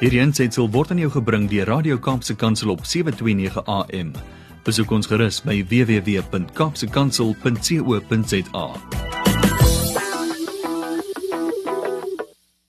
Hierdie 0.00 0.22
aanseit 0.22 0.54
sal 0.56 0.70
word 0.72 0.94
aan 0.94 1.00
jou 1.02 1.10
gebring 1.12 1.42
deur 1.52 1.68
Radio 1.68 1.98
Kaapse 2.00 2.32
Kansel 2.32 2.72
op 2.72 2.86
729 2.88 3.60
AM. 3.68 4.16
Besoek 4.64 4.88
ons 4.96 5.04
gerus 5.04 5.44
by 5.44 5.60
www.kapsekansel.co.za. 5.68 8.64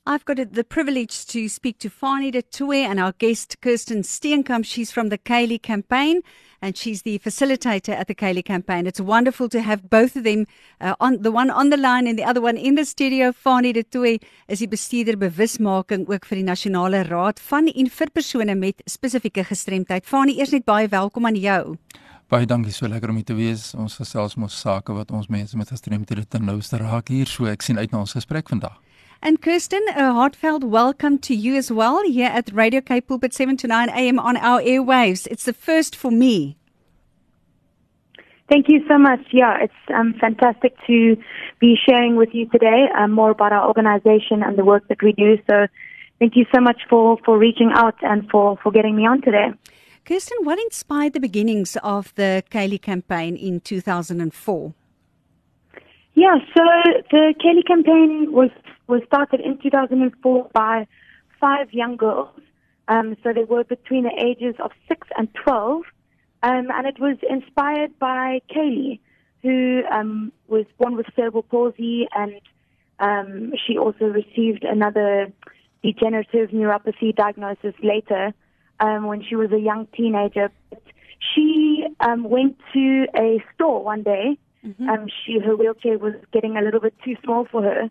I've 0.04 0.26
got 0.26 0.52
the 0.52 0.66
privilege 0.68 1.24
to 1.28 1.48
speak 1.48 1.78
to 1.80 1.90
Fani 1.90 2.32
de 2.32 2.42
Toe 2.42 2.84
and 2.84 3.00
our 3.00 3.14
guest 3.18 3.62
Kirsten 3.62 4.04
Steenkamp. 4.04 4.66
She's 4.66 4.92
from 4.92 5.08
the 5.08 5.18
Kaylee 5.18 5.62
campaign 5.62 6.24
and 6.62 6.78
she's 6.78 7.02
the 7.02 7.20
facilitator 7.20 7.94
at 7.94 8.08
the 8.08 8.16
Kaylee 8.16 8.46
campaign. 8.46 8.86
It's 8.88 9.02
wonderful 9.02 9.50
to 9.50 9.62
have 9.62 9.90
both 9.90 10.16
of 10.16 10.24
them 10.24 10.46
uh, 10.80 10.96
on 11.00 11.22
the 11.22 11.32
one 11.32 11.50
on 11.50 11.70
the 11.70 11.78
line 11.78 12.08
and 12.08 12.18
the 12.18 12.24
other 12.24 12.42
one 12.42 12.58
in 12.58 12.76
the 12.76 12.86
studio. 12.86 13.32
Fani 13.32 13.74
de 13.74 13.84
Toe 13.84 14.20
is 14.48 14.60
die 14.60 14.68
bestuurder 14.68 15.18
bewusmaking 15.18 16.08
ook 16.08 16.26
vir 16.26 16.42
die 16.42 16.46
nasionale 16.46 17.04
raad 17.10 17.40
van 17.40 17.68
en 17.68 17.90
vir 17.90 18.14
persone 18.14 18.56
met 18.56 18.82
spesifieke 18.86 19.44
gestremdheid. 19.44 20.06
Fani, 20.06 20.38
eers 20.40 20.54
net 20.54 20.66
baie 20.66 20.88
welkom 20.88 21.26
aan 21.26 21.36
jou. 21.36 21.78
Baie 22.32 22.46
dankie 22.48 22.72
so 22.72 22.88
lekker 22.88 23.10
om 23.12 23.18
hier 23.20 23.28
te 23.28 23.36
wees. 23.36 23.74
Ons 23.76 23.98
gesels 24.00 24.38
mos 24.40 24.56
sake 24.56 24.94
wat 24.96 25.12
ons 25.12 25.28
mense 25.28 25.58
met 25.58 25.74
gestremdhede 25.74 26.24
ten 26.30 26.46
nouste 26.46 26.80
raak 26.80 27.12
hier. 27.12 27.28
So 27.28 27.50
ek 27.52 27.66
sien 27.66 27.82
uit 27.82 27.92
na 27.92 28.06
ons 28.06 28.16
gesprek 28.16 28.54
vandag. 28.54 28.78
And 29.24 29.40
Kirsten, 29.40 29.84
a 29.96 30.14
heartfelt 30.14 30.64
welcome 30.64 31.20
to 31.20 31.36
you 31.36 31.56
as 31.56 31.72
well 31.72 32.02
here 32.04 32.30
at 32.30 32.52
Radio 32.52 32.82
Cape 32.82 33.08
Pulpit 33.08 33.36
7 33.36 33.56
to 33.58 33.68
9 33.68 33.90
a.m. 33.90 34.18
on 34.18 34.36
our 34.36 34.60
airwaves. 34.62 35.28
It's 35.30 35.44
the 35.44 35.54
first 35.54 35.96
for 35.96 36.10
me. 36.10 36.58
Thank 38.50 38.66
you 38.68 38.84
so 38.90 38.98
much. 38.98 39.20
Yeah, 39.32 39.60
it's 39.62 39.74
um, 39.94 40.16
fantastic 40.20 40.76
to 40.88 41.16
be 41.60 41.76
sharing 41.88 42.16
with 42.16 42.30
you 42.34 42.48
today 42.50 42.88
um, 42.98 43.12
more 43.12 43.30
about 43.30 43.54
our 43.54 43.68
organization 43.68 44.42
and 44.42 44.58
the 44.58 44.66
work 44.66 44.88
that 44.88 45.04
we 45.04 45.14
do. 45.14 45.38
So 45.48 45.68
thank 46.18 46.36
you 46.36 46.48
so 46.54 46.60
much 46.60 46.82
for, 46.90 47.20
for 47.24 47.38
reaching 47.38 47.70
out 47.76 47.96
and 48.02 48.28
for, 48.32 48.58
for 48.64 48.72
getting 48.72 48.96
me 48.96 49.06
on 49.06 49.22
today. 49.22 49.52
Kirsten, 50.04 50.40
what 50.42 50.58
inspired 50.58 51.14
the 51.14 51.20
beginnings 51.20 51.78
of 51.84 52.12
the 52.16 52.44
Chaeli 52.50 52.82
campaign 52.82 53.36
in 53.36 53.60
2004? 53.60 54.74
Yeah, 56.14 56.36
so 56.56 56.64
the 57.10 57.34
Chaeli 57.40 57.66
campaign 57.66 58.32
was 58.32 58.50
was 58.92 59.02
started 59.08 59.40
in 59.40 59.58
2004 59.58 60.50
by 60.54 60.86
five 61.40 61.74
young 61.74 61.96
girls. 61.96 62.30
Um, 62.90 63.16
so 63.24 63.32
they 63.34 63.46
were 63.46 63.64
between 63.64 64.04
the 64.04 64.16
ages 64.18 64.56
of 64.62 64.72
six 64.88 65.08
and 65.18 65.30
12, 65.34 65.84
um, 66.44 66.68
and 66.70 66.86
it 66.86 67.00
was 67.00 67.18
inspired 67.30 67.98
by 68.00 68.42
Chaeli, 68.52 69.00
who 69.44 69.84
um, 69.90 70.34
was 70.50 70.66
born 70.78 70.98
with 70.98 71.06
cerebral 71.16 71.44
palsy, 71.44 72.08
and 72.14 72.42
um, 73.00 73.54
she 73.66 73.78
also 73.78 74.06
received 74.06 74.66
another 74.66 75.32
degenerative 75.82 76.50
neuropathy 76.50 77.16
diagnosis 77.16 77.74
later 77.82 78.34
um, 78.82 79.06
when 79.06 79.24
she 79.24 79.36
was 79.38 79.52
a 79.54 79.60
young 79.60 79.88
teenager. 79.96 80.52
But 80.70 80.84
she 81.34 81.88
um, 82.02 82.26
went 82.26 82.58
to 82.74 83.08
a 83.16 83.42
store 83.56 83.82
one 83.84 84.04
day 84.04 84.38
Mm-hmm. 84.66 84.90
Um, 84.90 85.08
she 85.26 85.40
her 85.40 85.56
wheelchair 85.56 85.98
was 85.98 86.14
getting 86.32 86.56
a 86.56 86.62
little 86.62 86.80
bit 86.80 86.94
too 87.04 87.16
small 87.24 87.46
for 87.52 87.64
her, 87.64 87.90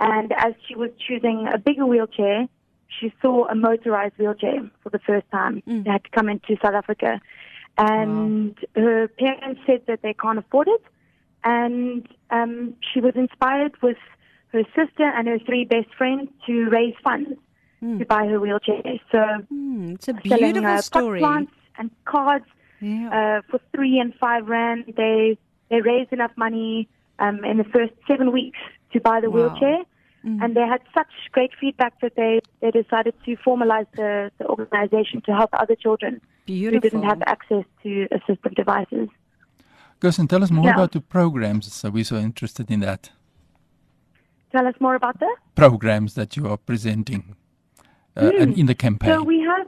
and 0.00 0.32
as 0.32 0.54
she 0.66 0.74
was 0.74 0.90
choosing 1.06 1.48
a 1.52 1.58
bigger 1.58 1.86
wheelchair, 1.86 2.48
she 3.00 3.12
saw 3.20 3.46
a 3.48 3.54
motorized 3.54 4.16
wheelchair 4.18 4.70
for 4.82 4.90
the 4.90 4.98
first 5.00 5.26
time. 5.30 5.62
Mm. 5.66 5.84
They 5.84 5.90
had 5.90 6.04
to 6.04 6.10
come 6.10 6.28
into 6.28 6.56
South 6.62 6.74
Africa, 6.74 7.20
and 7.78 8.56
wow. 8.76 8.82
her 8.82 9.08
parents 9.08 9.60
said 9.66 9.82
that 9.86 10.02
they 10.02 10.14
can't 10.14 10.38
afford 10.38 10.68
it, 10.68 10.82
and 11.44 12.06
um, 12.30 12.74
she 12.92 13.00
was 13.00 13.14
inspired 13.14 13.80
with 13.82 13.98
her 14.52 14.62
sister 14.74 15.04
and 15.04 15.28
her 15.28 15.38
three 15.38 15.64
best 15.64 15.92
friends 15.94 16.30
to 16.46 16.68
raise 16.70 16.94
funds 17.02 17.30
mm. 17.82 17.98
to 17.98 18.06
buy 18.06 18.26
her 18.26 18.40
wheelchair. 18.40 18.82
So 19.10 19.18
mm, 19.52 19.94
it's 19.94 20.08
a 20.08 20.14
beautiful 20.14 20.38
selling, 20.38 20.64
uh, 20.64 20.80
story. 20.80 21.20
plants 21.20 21.52
and 21.78 21.90
cards 22.04 22.46
yeah. 22.80 23.40
uh, 23.40 23.50
for 23.50 23.60
three 23.74 23.98
and 23.98 24.14
five 24.14 24.46
rand. 24.46 24.94
They 24.96 25.38
they 25.70 25.80
raised 25.80 26.12
enough 26.12 26.32
money 26.36 26.88
um, 27.18 27.44
in 27.44 27.58
the 27.58 27.64
first 27.64 27.92
seven 28.06 28.32
weeks 28.32 28.58
to 28.92 29.00
buy 29.00 29.20
the 29.20 29.30
wow. 29.30 29.48
wheelchair. 29.48 29.78
Mm-hmm. 30.26 30.42
And 30.42 30.56
they 30.56 30.66
had 30.66 30.80
such 30.92 31.06
great 31.30 31.52
feedback 31.60 32.00
that 32.00 32.16
they, 32.16 32.40
they 32.60 32.72
decided 32.72 33.14
to 33.24 33.36
formalize 33.36 33.86
the, 33.94 34.32
the 34.38 34.46
organization 34.46 35.22
to 35.26 35.32
help 35.32 35.50
other 35.52 35.76
children 35.76 36.20
Beautiful. 36.46 36.74
who 36.74 36.80
didn't 36.80 37.08
have 37.08 37.22
access 37.26 37.64
to 37.84 38.08
assistive 38.10 38.54
devices. 38.56 39.08
Kirsten, 40.00 40.26
tell 40.26 40.42
us 40.42 40.50
more 40.50 40.66
yeah. 40.66 40.74
about 40.74 40.92
the 40.92 41.00
programs. 41.00 41.72
So 41.72 41.90
we're 41.90 42.04
so 42.04 42.16
interested 42.16 42.70
in 42.70 42.80
that. 42.80 43.10
Tell 44.50 44.66
us 44.66 44.74
more 44.80 44.96
about 44.96 45.20
the 45.20 45.32
programs 45.54 46.14
that 46.14 46.36
you 46.36 46.48
are 46.48 46.56
presenting 46.56 47.36
uh, 48.16 48.22
mm. 48.22 48.42
and 48.42 48.58
in 48.58 48.66
the 48.66 48.74
campaign. 48.74 49.10
So 49.10 49.22
we 49.22 49.40
have 49.40 49.66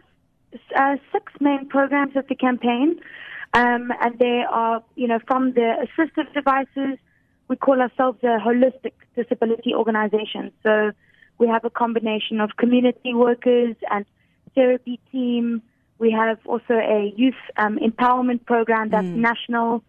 uh, 0.77 0.97
six 1.13 1.33
main 1.41 1.69
programs 1.69 2.17
of 2.17 2.27
the 2.29 2.35
campaign. 2.35 3.01
Um, 3.55 3.93
and 4.01 4.19
they 4.19 4.45
are, 4.51 4.83
you 4.95 5.07
know, 5.09 5.21
from 5.27 5.53
the 5.55 5.87
assistive 5.87 6.33
devices, 6.35 6.99
we 7.49 7.57
call 7.57 7.81
ourselves 7.81 8.19
a 8.23 8.39
holistic 8.39 8.93
disability 9.17 9.75
organization. 9.75 10.53
So 10.63 10.93
we 11.39 11.49
have 11.49 11.65
a 11.65 11.71
combination 11.71 12.41
of 12.41 12.51
community 12.57 13.15
workers 13.15 13.77
and 13.91 14.05
therapy 14.55 15.01
team. 15.11 15.63
We 15.99 16.11
have 16.13 16.39
also 16.45 16.75
a 16.75 17.13
youth 17.17 17.35
um, 17.57 17.79
empowerment 17.79 18.45
program 18.45 18.91
that's 18.91 19.07
mm. 19.07 19.17
national. 19.17 19.83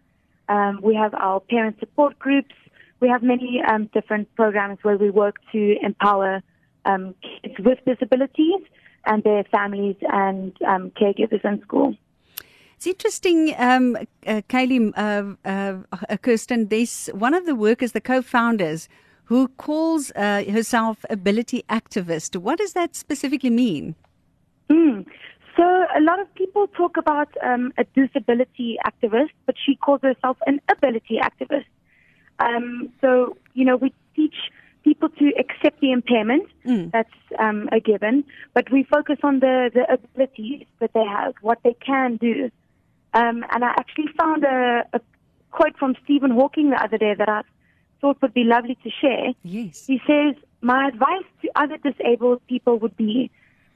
Um, 0.48 0.80
we 0.82 0.94
have 0.94 1.14
our 1.14 1.40
parent 1.40 1.78
support 1.78 2.18
groups. 2.18 2.54
We 3.00 3.08
have 3.08 3.22
many 3.22 3.60
um, 3.66 3.88
different 3.92 4.34
programs 4.34 4.78
where 4.82 4.96
we 4.96 5.10
work 5.10 5.36
to 5.52 5.76
empower 5.82 6.42
um, 6.84 7.14
kids 7.22 7.54
with 7.58 7.78
disabilities 7.86 8.62
and 9.06 9.22
their 9.22 9.44
families 9.44 9.96
and 10.00 10.56
um, 10.66 10.90
caregivers 10.90 11.44
in 11.44 11.62
school. 11.62 11.96
It's 12.80 12.86
interesting, 12.86 13.54
um, 13.58 13.94
uh, 14.26 14.40
Chaeli, 14.48 14.90
uh, 14.96 15.34
uh, 15.44 16.16
Kirsten, 16.22 16.68
this 16.68 17.10
one 17.12 17.34
of 17.34 17.44
the 17.44 17.54
workers, 17.54 17.92
the 17.92 18.00
co-founders, 18.00 18.88
who 19.24 19.48
calls 19.48 20.10
uh, 20.16 20.44
herself 20.44 21.04
ability 21.10 21.62
activist. 21.68 22.38
What 22.38 22.56
does 22.56 22.72
that 22.72 22.96
specifically 22.96 23.50
mean? 23.50 23.96
Mm. 24.70 25.04
So 25.58 25.62
a 25.94 26.00
lot 26.00 26.20
of 26.20 26.34
people 26.34 26.68
talk 26.68 26.96
about 26.96 27.28
um, 27.44 27.74
a 27.76 27.84
disability 27.84 28.78
activist, 28.86 29.32
but 29.44 29.56
she 29.62 29.76
calls 29.76 30.00
herself 30.00 30.38
an 30.46 30.58
ability 30.70 31.20
activist. 31.22 31.66
Um, 32.38 32.88
so 33.02 33.36
you 33.52 33.66
know, 33.66 33.76
we 33.76 33.92
teach 34.16 34.36
people 34.84 35.10
to 35.10 35.32
accept 35.38 35.82
the 35.82 35.92
impairment. 35.92 36.48
Mm. 36.64 36.92
That's 36.92 37.12
um, 37.38 37.68
a 37.72 37.80
given, 37.80 38.24
but 38.54 38.72
we 38.72 38.84
focus 38.84 39.18
on 39.22 39.40
the 39.40 39.70
the 39.74 39.84
abilities 39.92 40.64
that 40.78 40.94
they 40.94 41.04
have, 41.04 41.34
what 41.42 41.58
they 41.62 41.76
can 41.84 42.16
do. 42.16 42.50
Um, 43.12 43.44
and 43.50 43.64
I 43.64 43.70
actually 43.70 44.08
found 44.18 44.44
a, 44.44 44.84
a 44.92 45.00
quote 45.50 45.76
from 45.78 45.96
Stephen 46.04 46.30
Hawking 46.30 46.70
the 46.70 46.82
other 46.82 46.98
day 46.98 47.14
that 47.16 47.28
I 47.28 47.42
thought 48.00 48.20
would 48.22 48.34
be 48.34 48.44
lovely 48.44 48.78
to 48.82 48.90
share. 48.90 49.32
Yes. 49.42 49.86
He 49.86 50.00
says, 50.06 50.36
My 50.60 50.88
advice 50.88 51.24
to 51.42 51.50
other 51.56 51.76
disabled 51.78 52.40
people 52.46 52.78
would 52.78 52.96
be 52.96 53.30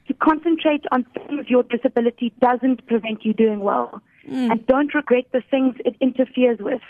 to 0.07 0.15
concentrate 0.15 0.85
on 0.93 1.05
things 1.15 1.47
your 1.49 1.63
disability 1.63 2.33
doesn't 2.41 2.87
prevent 2.87 3.25
you 3.25 3.33
doing 3.33 3.61
well. 3.61 4.03
Mm. 4.29 4.51
And 4.51 4.67
don't 4.67 4.95
regret 4.95 5.25
the 5.33 5.43
things 5.51 5.77
it 5.85 5.97
interferes 6.01 6.59
with. 6.59 6.83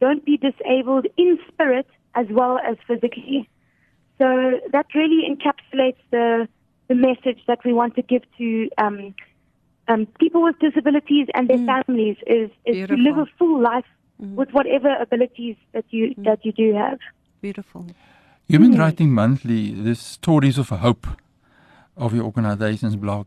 Don't 0.00 0.24
be 0.24 0.36
disabled 0.36 1.06
in 1.16 1.38
spirit 1.52 1.86
as 2.14 2.26
well 2.30 2.58
as 2.58 2.76
physically. 2.86 3.48
So 4.18 4.60
that 4.72 4.86
really 4.94 5.24
encapsulates 5.28 5.98
the, 6.10 6.48
the 6.88 6.94
message 6.94 7.40
that 7.46 7.64
we 7.64 7.72
want 7.72 7.96
to 7.96 8.02
give 8.02 8.22
to 8.38 8.68
um, 8.78 9.14
um, 9.88 10.06
people 10.18 10.42
with 10.42 10.58
disabilities 10.58 11.28
and 11.34 11.48
their 11.48 11.58
mm. 11.58 11.66
families 11.66 12.16
is, 12.26 12.50
is 12.64 12.88
to 12.88 12.96
live 12.96 13.18
a 13.18 13.26
full 13.38 13.60
life 13.60 13.84
mm. 14.20 14.34
with 14.34 14.50
whatever 14.52 14.94
abilities 15.00 15.56
that 15.72 15.84
you 15.90 16.14
mm. 16.14 16.24
that 16.24 16.44
you 16.44 16.52
do 16.52 16.74
have. 16.74 16.98
Beautiful. 17.40 17.86
You've 18.46 18.62
been 18.62 18.74
mm. 18.74 18.78
writing 18.78 19.12
monthly 19.12 19.72
the 19.72 19.94
stories 19.94 20.58
of 20.58 20.68
hope 20.68 21.06
of 21.96 22.14
your 22.14 22.24
organization's 22.24 22.96
blog. 22.96 23.26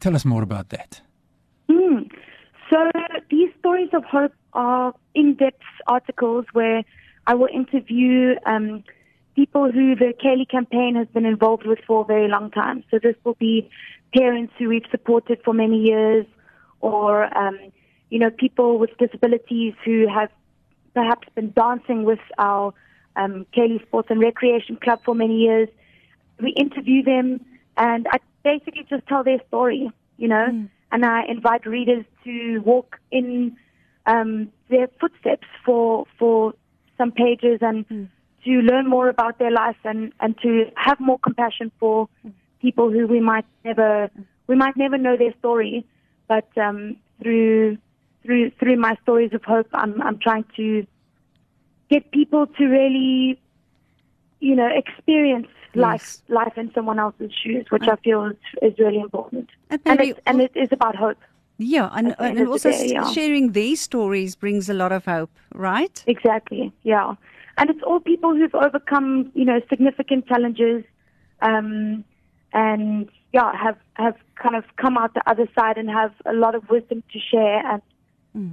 Tell 0.00 0.14
us 0.14 0.24
more 0.24 0.42
about 0.42 0.68
that. 0.70 1.00
Mm. 1.68 2.10
So 2.70 2.90
these 3.30 3.50
stories 3.58 3.90
of 3.92 4.04
hope 4.04 4.32
are 4.52 4.94
in-depth 5.14 5.62
articles 5.86 6.46
where 6.52 6.82
I 7.26 7.34
will 7.34 7.48
interview 7.52 8.34
um, 8.46 8.84
people 9.34 9.70
who 9.70 9.94
the 9.94 10.14
Chaeli 10.22 10.48
campaign 10.48 10.94
has 10.96 11.08
been 11.08 11.26
involved 11.26 11.66
with 11.66 11.78
for 11.86 12.02
a 12.02 12.04
very 12.04 12.28
long 12.28 12.50
time. 12.50 12.84
So 12.90 12.98
this 12.98 13.16
will 13.24 13.34
be 13.34 13.70
parents 14.14 14.52
who 14.58 14.68
we've 14.68 14.86
supported 14.90 15.40
for 15.44 15.54
many 15.54 15.78
years, 15.78 16.26
or 16.80 17.36
um, 17.36 17.58
you 18.10 18.18
know 18.18 18.30
people 18.30 18.78
with 18.78 18.90
disabilities 18.98 19.74
who 19.84 20.06
have 20.08 20.30
perhaps 20.94 21.28
been 21.34 21.52
dancing 21.52 22.04
with 22.04 22.20
our 22.38 22.74
um, 23.16 23.46
Chaeli 23.54 23.82
Sports 23.86 24.08
and 24.10 24.20
Recreation 24.20 24.76
Club 24.76 25.00
for 25.04 25.14
many 25.14 25.38
years. 25.38 25.68
We 26.40 26.50
interview 26.50 27.02
them, 27.02 27.44
and 27.76 28.06
I 28.10 28.18
basically 28.42 28.86
just 28.88 29.06
tell 29.06 29.24
their 29.24 29.40
story, 29.48 29.90
you 30.18 30.28
know, 30.28 30.48
mm. 30.50 30.68
and 30.90 31.04
I 31.04 31.24
invite 31.24 31.64
readers 31.66 32.04
to 32.24 32.58
walk 32.58 32.98
in 33.10 33.56
um, 34.06 34.52
their 34.68 34.88
footsteps 35.00 35.46
for 35.64 36.06
for 36.18 36.54
some 36.98 37.12
pages 37.12 37.58
and. 37.62 37.88
Mm 37.88 38.08
to 38.44 38.50
learn 38.50 38.88
more 38.88 39.08
about 39.08 39.38
their 39.38 39.50
life 39.50 39.76
and, 39.84 40.12
and 40.20 40.36
to 40.42 40.66
have 40.76 40.98
more 41.00 41.18
compassion 41.18 41.70
for 41.78 42.08
people 42.60 42.90
who 42.90 43.06
we 43.06 43.20
might 43.20 43.44
never 43.64 44.10
we 44.46 44.56
might 44.56 44.76
never 44.76 44.98
know 44.98 45.16
their 45.16 45.34
story, 45.38 45.86
but 46.28 46.46
um, 46.56 46.96
through 47.20 47.78
through 48.22 48.50
through 48.58 48.76
my 48.76 48.96
stories 49.02 49.32
of 49.32 49.42
hope, 49.44 49.68
I'm 49.72 50.00
I'm 50.02 50.18
trying 50.18 50.44
to 50.56 50.86
get 51.90 52.10
people 52.10 52.46
to 52.46 52.64
really, 52.66 53.38
you 54.40 54.56
know, 54.56 54.68
experience 54.68 55.48
life 55.74 56.18
life 56.28 56.56
in 56.56 56.72
someone 56.74 56.98
else's 56.98 57.32
shoes, 57.42 57.66
which 57.70 57.84
I 57.88 57.96
feel 57.96 58.26
is, 58.26 58.36
is 58.62 58.78
really 58.78 59.00
important. 59.00 59.50
And 59.70 59.80
And 59.86 60.00
it's, 60.00 60.20
and 60.26 60.40
it 60.40 60.52
is 60.54 60.68
about 60.72 60.96
hope. 60.96 61.18
Yeah, 61.58 61.90
and, 61.92 62.08
At 62.08 62.18
the 62.18 62.24
end 62.24 62.38
and 62.38 62.48
also 62.48 62.70
day, 62.70 62.92
yeah. 62.92 63.10
sharing 63.12 63.52
these 63.52 63.80
stories 63.80 64.34
brings 64.34 64.68
a 64.68 64.74
lot 64.74 64.90
of 64.90 65.04
hope, 65.04 65.30
right? 65.54 66.02
Exactly. 66.06 66.72
Yeah. 66.82 67.14
And 67.58 67.70
it's 67.70 67.82
all 67.86 68.00
people 68.00 68.34
who've 68.34 68.54
overcome, 68.54 69.30
you 69.34 69.44
know, 69.44 69.60
significant 69.68 70.26
challenges, 70.26 70.84
um, 71.40 72.04
and 72.52 73.08
yeah, 73.32 73.52
have 73.56 73.78
have 73.94 74.16
kind 74.36 74.56
of 74.56 74.64
come 74.76 74.96
out 74.98 75.14
the 75.14 75.22
other 75.26 75.48
side 75.58 75.76
and 75.78 75.88
have 75.90 76.12
a 76.26 76.32
lot 76.32 76.54
of 76.54 76.68
wisdom 76.70 77.02
to 77.12 77.18
share. 77.18 77.60
And 77.72 77.82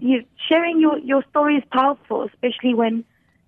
you 0.02 0.24
sharing 0.48 0.80
your 0.80 0.98
your 1.00 1.24
story 1.30 1.56
is 1.56 1.64
powerful, 1.72 2.24
especially 2.24 2.74
when 2.74 3.04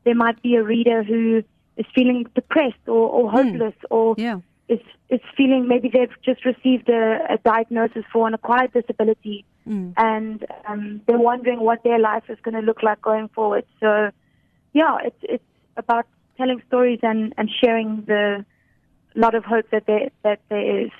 there 0.05 0.15
might 0.15 0.41
be 0.41 0.55
a 0.55 0.63
reader 0.63 1.03
who 1.03 1.43
is 1.77 1.85
feeling 1.93 2.25
depressed 2.35 2.87
or, 2.87 3.09
or 3.09 3.29
hopeless 3.31 3.75
or 3.89 4.15
Yeah. 4.17 4.39
is 4.67 4.79
is 5.09 5.19
feeling 5.35 5.67
maybe 5.67 5.89
they've 5.89 6.15
just 6.23 6.45
received 6.45 6.89
a, 6.89 7.19
a 7.29 7.37
diagnosis 7.43 8.03
for 8.13 8.27
an 8.27 8.33
acquired 8.33 8.71
disability 8.73 9.43
and 9.97 10.45
um, 10.67 11.01
they're 11.05 11.19
wondering 11.19 11.59
what 11.59 11.83
their 11.83 11.99
life 11.99 12.23
is 12.29 12.37
going 12.41 12.55
to 12.55 12.61
look 12.61 12.81
like 12.81 13.01
going 13.01 13.27
forward. 13.29 13.63
So, 13.79 14.09
yeah, 14.73 14.97
it's 15.03 15.23
it's 15.23 15.43
about 15.77 16.05
telling 16.37 16.61
stories 16.67 16.99
and, 17.03 17.33
and 17.37 17.49
sharing 17.63 18.03
the 18.07 18.45
lot 19.15 19.35
of 19.35 19.43
hope 19.43 19.69
that 19.71 19.85
there 19.85 20.09
that 20.23 20.39
there 20.49 20.83
is. 20.83 20.91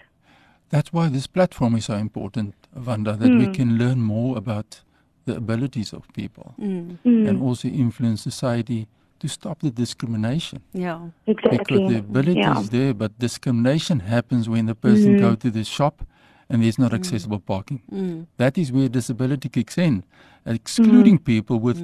That's 0.69 0.93
why 0.93 1.09
this 1.09 1.27
platform 1.27 1.75
is 1.75 1.85
so 1.85 1.95
important, 1.95 2.55
Vanda, 2.73 3.13
that 3.17 3.29
we 3.29 3.45
hmm. 3.45 3.51
can 3.51 3.77
learn 3.77 3.99
more 3.99 4.37
about 4.37 4.81
the 5.25 5.35
abilities 5.35 5.93
of 5.93 6.01
people 6.13 6.53
hmm. 6.57 6.91
Hmm. 7.03 7.27
and 7.27 7.41
also 7.41 7.67
influence 7.67 8.21
society 8.21 8.87
to 9.19 9.27
stop 9.27 9.59
the 9.59 9.69
discrimination. 9.69 10.63
Yeah. 10.73 10.99
Exactly. 11.27 11.57
Because 11.57 11.91
the 11.91 11.99
ability 11.99 12.39
yeah. 12.39 12.59
is 12.59 12.69
there, 12.69 12.93
but 12.93 13.19
discrimination 13.19 13.99
happens 13.99 14.49
when 14.49 14.65
the 14.65 14.73
person 14.73 15.19
go 15.19 15.35
to 15.35 15.51
the 15.51 15.63
shop 15.63 16.03
and 16.49 16.63
there's 16.63 16.79
not 16.79 16.91
accessible 16.93 17.39
parking. 17.39 18.27
That 18.37 18.57
is 18.57 18.71
where 18.71 18.89
disability 18.89 19.49
kicks 19.49 19.77
in, 19.77 20.03
excluding 20.45 21.19
people 21.19 21.59
with 21.59 21.77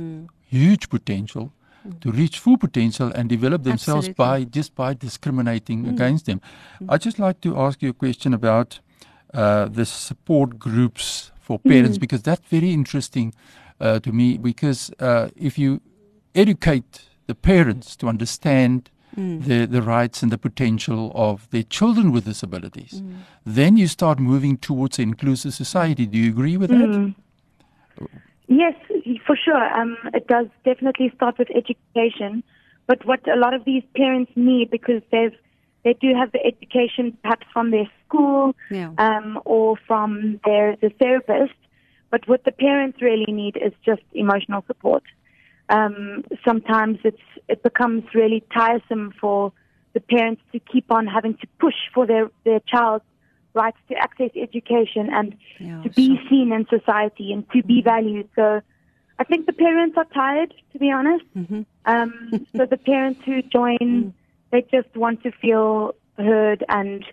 huge 0.48 0.90
potential 0.90 1.54
to 2.02 2.12
reach 2.12 2.40
full 2.40 2.58
potential 2.58 3.12
and 3.14 3.30
develop 3.30 3.64
themselves 3.64 4.08
Absolutely. 4.08 4.46
by 4.46 4.50
just 4.58 4.76
by 4.76 4.94
discriminating 4.94 5.88
against 5.88 6.26
them. 6.26 6.42
I'd 6.90 7.02
just 7.02 7.20
like 7.20 7.42
to 7.42 7.58
ask 7.58 7.82
you 7.82 7.90
a 7.90 7.94
question 7.94 8.34
about 8.34 8.80
uh, 9.34 9.66
the 9.66 9.86
support 9.86 10.58
groups 10.60 11.32
for 11.40 11.60
parents 11.60 11.98
because 11.98 12.22
that's 12.24 12.48
very 12.50 12.72
interesting 12.72 13.34
uh, 13.80 14.00
to 14.00 14.12
me 14.12 14.38
because 14.38 14.92
uh, 15.00 15.30
if 15.36 15.58
you 15.58 15.82
educate 16.36 17.06
the 17.28 17.36
parents 17.36 17.96
to 17.98 18.08
understand 18.08 18.90
the, 19.18 19.66
the 19.66 19.82
rights 19.82 20.22
and 20.22 20.32
the 20.32 20.38
potential 20.38 21.12
of 21.16 21.50
their 21.50 21.64
children 21.64 22.12
with 22.12 22.26
disabilities, 22.26 23.02
then 23.46 23.76
you 23.76 23.88
start 23.88 24.20
moving 24.20 24.58
towards 24.58 25.00
an 25.00 25.10
inclusive 25.10 25.54
society. 25.54 26.06
Do 26.06 26.18
you 26.18 26.30
agree 26.30 26.56
with 26.58 26.70
that? 26.70 27.16
Yes, 28.48 28.76
for 29.26 29.36
sure. 29.36 29.64
Um, 29.78 29.98
it 30.14 30.28
does 30.28 30.48
definitely 30.64 31.12
start 31.16 31.38
with 31.38 31.50
education. 31.52 32.44
But 32.88 33.06
what 33.06 33.28
a 33.28 33.38
lot 33.38 33.54
of 33.54 33.66
these 33.66 33.84
parents 33.96 34.32
need, 34.36 34.72
because 34.72 35.02
they've 35.12 35.36
they 35.84 35.94
do 35.94 36.14
have 36.16 36.32
the 36.32 36.44
education 36.46 37.18
perhaps 37.22 37.46
from 37.54 37.72
their 37.72 37.90
school 38.06 38.56
Yeah. 38.70 38.92
um, 38.98 39.40
or 39.46 39.78
from 39.88 40.40
their 40.46 40.76
the 40.82 40.90
therapist, 40.90 41.60
but 42.10 42.28
what 42.28 42.44
the 42.46 42.52
parents 42.52 43.02
really 43.02 43.32
need 43.32 43.58
is 43.58 43.74
just 43.86 44.02
emotional 44.14 44.64
support. 44.68 45.04
Um, 45.70 46.24
sometimes 46.46 47.00
it's 47.04 47.22
it 47.50 47.62
becomes 47.64 48.04
really 48.14 48.44
tiresome 48.54 49.14
for 49.20 49.52
the 49.94 50.00
parents 50.00 50.42
to 50.54 50.60
keep 50.60 50.92
on 50.92 51.08
having 51.08 51.36
to 51.36 51.48
push 51.60 51.80
for 51.94 52.06
their 52.08 52.30
their 52.46 52.62
child's 52.62 53.06
rights 53.54 53.78
to 53.90 53.96
access 53.96 54.32
education 54.36 55.10
and 55.12 55.36
Yeah, 55.60 55.82
to 55.84 55.90
be 55.90 56.20
seen 56.30 56.52
in 56.52 56.68
society 56.68 57.34
and 57.34 57.50
to 57.52 57.64
be 57.64 57.82
mm-hmm. 57.82 57.90
valued. 57.90 58.30
So 58.36 58.62
I 59.20 59.24
think 59.24 59.46
the 59.46 59.54
parents 59.54 59.98
are 59.98 60.06
tired, 60.06 60.54
to 60.74 60.80
be 60.80 60.92
honest. 60.92 61.26
Mm-hmm. 61.36 61.62
Um, 61.86 62.48
so 62.56 62.66
the 62.66 62.78
parents 62.78 63.22
who 63.26 63.42
join, 63.42 63.78
mm. 63.80 64.14
they 64.52 64.62
just 64.72 64.96
want 64.96 65.24
to 65.24 65.32
feel 65.32 65.96
heard 66.18 66.64
and 66.70 67.06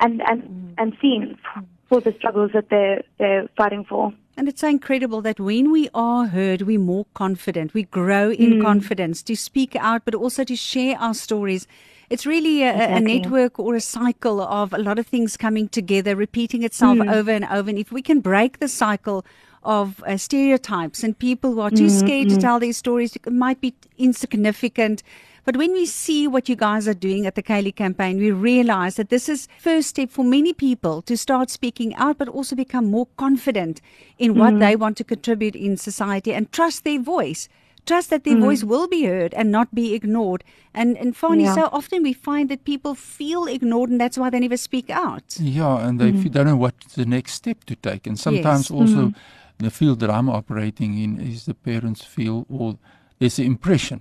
and 0.00 0.22
and 0.22 0.42
mm. 0.42 0.74
and 0.78 0.96
seen 1.00 1.38
mm. 1.56 1.66
for 1.88 2.00
the 2.00 2.12
struggles 2.12 2.52
that 2.54 2.68
they're 2.70 3.02
they're 3.18 3.48
fighting 3.56 3.84
for. 3.84 4.12
And 4.36 4.48
it's 4.48 4.60
so 4.60 4.68
incredible 4.68 5.22
that 5.22 5.38
when 5.38 5.70
we 5.70 5.88
are 5.94 6.26
heard, 6.26 6.62
we're 6.62 6.78
more 6.78 7.06
confident. 7.14 7.72
We 7.72 7.84
grow 7.84 8.32
in 8.32 8.54
hmm. 8.54 8.62
confidence 8.62 9.22
to 9.24 9.36
speak 9.36 9.76
out, 9.76 10.04
but 10.04 10.14
also 10.14 10.42
to 10.42 10.56
share 10.56 10.98
our 10.98 11.14
stories. 11.14 11.68
It's 12.10 12.26
really 12.26 12.62
a, 12.62 12.74
a- 12.74 12.96
a 12.96 13.00
network 13.00 13.58
or 13.58 13.76
a 13.76 13.80
cycle 13.80 14.40
of 14.40 14.72
a 14.72 14.78
lot 14.78 14.98
of 14.98 15.06
things 15.06 15.36
coming 15.36 15.68
together, 15.68 16.16
repeating 16.16 16.64
itself 16.64 16.98
hmm. 16.98 17.08
over 17.08 17.30
and 17.30 17.44
over. 17.44 17.70
And 17.70 17.78
if 17.78 17.92
we 17.92 18.02
can 18.02 18.20
break 18.20 18.58
the 18.58 18.68
cycle 18.68 19.24
of 19.62 20.02
uh, 20.02 20.16
stereotypes 20.16 21.04
and 21.04 21.18
people 21.18 21.52
who 21.52 21.60
are 21.60 21.70
too 21.70 21.88
hmm, 21.88 21.98
scared 21.98 22.28
to 22.30 22.36
tell 22.36 22.58
their 22.58 22.72
stories, 22.72 23.14
it 23.14 23.32
might 23.32 23.60
be 23.60 23.74
insignificant. 23.98 25.02
But 25.44 25.58
when 25.58 25.72
we 25.72 25.84
see 25.84 26.26
what 26.26 26.48
you 26.48 26.56
guys 26.56 26.88
are 26.88 26.94
doing 26.94 27.26
at 27.26 27.34
the 27.34 27.42
Chaeli 27.42 27.74
campaign, 27.74 28.18
we 28.18 28.30
realize 28.30 28.96
that 28.96 29.10
this 29.10 29.28
is 29.28 29.46
first 29.58 29.90
step 29.90 30.10
for 30.10 30.24
many 30.24 30.54
people 30.54 31.02
to 31.02 31.16
start 31.16 31.50
speaking 31.50 31.94
out, 31.96 32.16
but 32.16 32.28
also 32.28 32.56
become 32.56 32.90
more 32.90 33.08
confident 33.18 33.82
in 34.18 34.38
what 34.38 34.50
mm-hmm. 34.50 34.60
they 34.60 34.76
want 34.76 34.96
to 34.96 35.04
contribute 35.04 35.54
in 35.54 35.76
society 35.76 36.32
and 36.32 36.50
trust 36.50 36.84
their 36.84 37.00
voice. 37.00 37.48
Trust 37.84 38.08
that 38.08 38.24
their 38.24 38.36
mm. 38.36 38.40
voice 38.40 38.64
will 38.64 38.88
be 38.88 39.04
heard 39.04 39.34
and 39.34 39.50
not 39.50 39.74
be 39.74 39.92
ignored. 39.92 40.42
And 40.72 40.96
and 40.96 41.14
Fani, 41.14 41.44
Yeah. 41.44 41.54
so 41.54 41.68
often 41.70 42.02
we 42.02 42.14
find 42.14 42.48
that 42.48 42.64
people 42.64 42.94
feel 42.94 43.44
ignored 43.44 43.90
and 43.90 44.00
that's 44.00 44.16
why 44.16 44.30
they 44.30 44.40
never 44.40 44.56
speak 44.56 44.88
out. 44.88 45.36
Yeah, 45.38 45.86
and 45.86 46.00
they 46.00 46.12
mm. 46.12 46.24
f 46.24 46.32
don't 46.32 46.46
know 46.46 46.56
what 46.56 46.74
the 46.94 47.04
next 47.04 47.34
step 47.34 47.64
to 47.64 47.74
take. 47.76 48.06
And 48.06 48.18
sometimes 48.18 48.70
Yes. 48.70 48.70
also 48.70 49.02
mm. 49.08 49.14
the 49.58 49.70
field 49.70 50.00
that 50.00 50.08
I'm 50.08 50.30
operating 50.30 50.96
in 50.96 51.20
is 51.20 51.44
the 51.44 51.52
parents 51.52 52.02
feel 52.02 52.46
or 52.48 52.78
there's 53.18 53.36
the 53.36 53.44
impression 53.44 54.00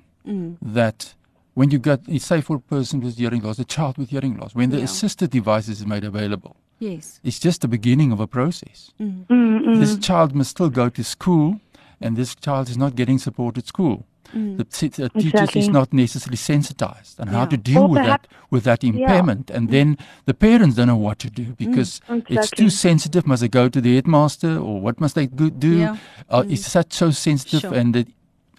that 0.62 1.13
when 1.53 1.71
you 1.71 1.79
get, 1.79 2.00
say 2.21 2.41
for 2.41 2.55
a 2.57 2.59
person 2.59 3.00
with 3.01 3.17
hearing 3.17 3.41
loss, 3.44 3.59
a 3.59 3.65
child 3.65 3.97
with 3.97 4.09
hearing 4.09 4.38
loss, 4.38 4.55
when 4.55 4.69
the 4.71 4.77
Yeah. 4.77 4.85
assisted 4.85 5.29
devices 5.31 5.79
is 5.81 5.85
made 5.85 6.03
available, 6.03 6.55
Yes. 6.79 7.19
it's 7.24 7.39
just 7.39 7.62
the 7.62 7.67
beginning 7.67 8.12
of 8.12 8.19
a 8.19 8.27
process. 8.27 8.91
Mm. 9.00 9.25
Mm-hmm. 9.27 9.79
This 9.79 9.95
child 9.98 10.33
must 10.33 10.50
still 10.51 10.69
go 10.69 10.89
to 10.89 11.03
school, 11.03 11.60
and 12.01 12.15
this 12.17 12.36
child 12.36 12.69
is 12.69 12.77
not 12.77 12.95
getting 12.95 13.19
support 13.19 13.57
at 13.57 13.67
school. 13.67 14.05
Mm. 14.36 14.57
The, 14.57 14.63
t- 14.63 14.88
the 14.88 15.10
teachers 15.10 15.33
Exactly. 15.33 15.62
is 15.62 15.69
not 15.69 15.93
necessarily 15.93 16.38
sensitized 16.38 17.19
on 17.19 17.27
how 17.27 17.45
to 17.45 17.55
deal 17.55 17.83
Or 17.83 17.89
with 17.89 18.01
perhaps- 18.01 18.27
that 18.27 18.50
with 18.50 18.63
that 18.63 18.83
impairment, 18.83 19.51
and 19.51 19.67
mm. 19.67 19.72
then 19.72 19.98
the 20.25 20.33
parents 20.33 20.75
don't 20.75 20.88
know 20.88 20.95
what 21.07 21.19
to 21.19 21.29
do 21.29 21.45
because 21.57 22.01
it's 22.10 22.29
Exactly. 22.31 22.65
too 22.65 22.69
sensitive. 22.72 23.27
Must 23.27 23.41
they 23.41 23.48
go 23.48 23.69
to 23.69 23.79
the 23.79 23.93
headmaster, 23.95 24.57
or 24.57 24.81
what 24.81 25.00
must 25.00 25.13
they 25.15 25.27
go, 25.27 25.50
do? 25.50 25.77
Yeah. 25.77 25.98
Uh, 26.29 26.43
It's 26.50 26.65
such 26.65 26.93
so 26.93 27.12
sensitive, 27.12 27.62
Sure. 27.62 27.74
and 27.79 27.93
that 27.93 28.07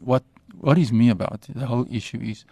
what 0.00 0.22
what 0.60 0.78
is 0.78 0.92
me 0.92 1.10
about 1.10 1.40
the 1.54 1.66
whole 1.66 1.86
issue 1.90 2.20
is 2.22 2.44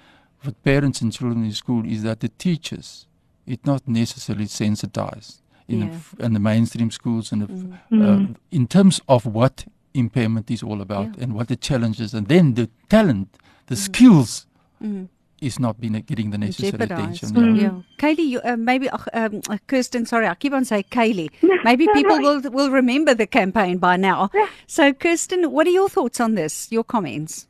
with 0.45 0.63
parents 0.63 1.01
and 1.03 1.13
children 1.13 1.45
in 1.45 1.53
school 1.53 1.83
is 1.87 2.03
that 2.03 2.21
the 2.21 2.29
teachers 2.29 3.07
it's 3.47 3.65
not 3.67 3.83
necessarily 3.89 4.47
sensitized 4.47 5.41
in, 5.69 5.81
the 5.81 5.87
Yeah. 5.87 5.93
f 5.95 6.15
in 6.27 6.33
the 6.33 6.41
mainstream 6.41 6.91
schools 6.91 7.33
and 7.33 7.43
the, 7.43 7.49
f 7.53 7.57
uh, 7.93 8.27
in 8.51 8.67
terms 8.67 9.01
of 9.09 9.27
what 9.27 9.65
impairment 9.95 10.51
is 10.51 10.63
all 10.63 10.81
about 10.81 11.09
Yeah. 11.17 11.23
and 11.25 11.33
what 11.35 11.47
the 11.49 11.57
challenges 11.57 12.15
and 12.15 12.27
then 12.29 12.55
the 12.55 12.69
talent 12.89 13.29
the 13.67 13.77
skills 13.77 14.47
is 15.41 15.59
not 15.59 15.81
being 15.81 15.93
getting 16.07 16.31
the 16.31 16.39
necessary 16.39 16.71
Jeopardized. 16.73 17.25
attention 17.25 17.57
yeah. 17.57 17.63
Yeah. 17.63 17.83
Chaeli, 18.01 18.27
you, 18.33 18.41
uh, 18.45 18.57
maybe 18.57 18.89
uh, 18.89 18.99
um, 19.13 19.41
uh, 19.51 19.59
Kirsten, 19.67 20.07
sorry, 20.07 20.27
I 20.29 20.35
keep 20.37 20.53
on 20.53 20.65
saying 20.65 20.85
Chaeli. 20.91 21.29
Maybe 21.65 21.87
people 21.99 22.19
will 22.21 22.41
will 22.57 22.71
remember 22.71 23.13
the 23.15 23.27
campaign 23.27 23.79
by 23.79 23.97
now. 23.97 24.31
So, 24.67 24.93
Kirsten, 24.93 25.51
what 25.51 25.67
are 25.67 25.71
your 25.81 25.89
thoughts 25.89 26.21
on 26.21 26.35
this? 26.37 26.71
Your 26.71 26.85
comments? 26.85 27.49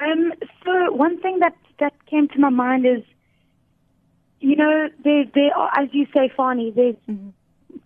Um, 0.00 0.32
so 0.64 0.92
one 0.92 1.20
thing 1.20 1.38
that 1.40 1.56
that 1.78 1.94
came 2.06 2.28
to 2.28 2.38
my 2.38 2.50
mind 2.50 2.86
is, 2.86 3.02
you 4.40 4.56
know, 4.56 4.88
there 5.04 5.24
there 5.34 5.56
are, 5.56 5.70
as 5.78 5.88
you 5.92 6.06
say, 6.14 6.30
Fani, 6.36 6.70
there's 6.70 6.96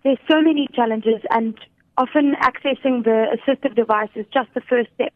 there's 0.03 0.19
so 0.29 0.41
many 0.41 0.69
challenges, 0.75 1.23
and 1.31 1.57
often 1.97 2.35
accessing 2.43 3.05
the 3.05 3.37
assistive 3.37 3.77
device 3.77 4.11
is 4.15 4.27
just 4.33 4.53
the 4.55 4.61
first 4.61 4.91
step. 4.95 5.13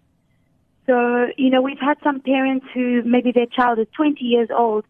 So 0.87 1.27
you 1.37 1.51
know, 1.51 1.63
we've 1.63 1.81
had 1.81 1.99
some 2.05 2.21
parents 2.21 2.67
who 2.73 3.03
maybe 3.03 3.33
their 3.33 3.47
child 3.47 3.79
is 3.79 3.87
20 3.97 4.25
years 4.25 4.49
old, 4.57 4.85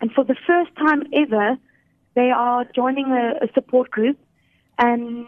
and 0.00 0.12
for 0.12 0.24
the 0.24 0.36
first 0.46 0.74
time 0.76 1.02
ever, 1.12 1.56
they 2.14 2.30
are 2.30 2.64
joining 2.74 3.06
a, 3.06 3.44
a 3.44 3.52
support 3.52 3.90
group 3.90 4.18
and 4.78 5.26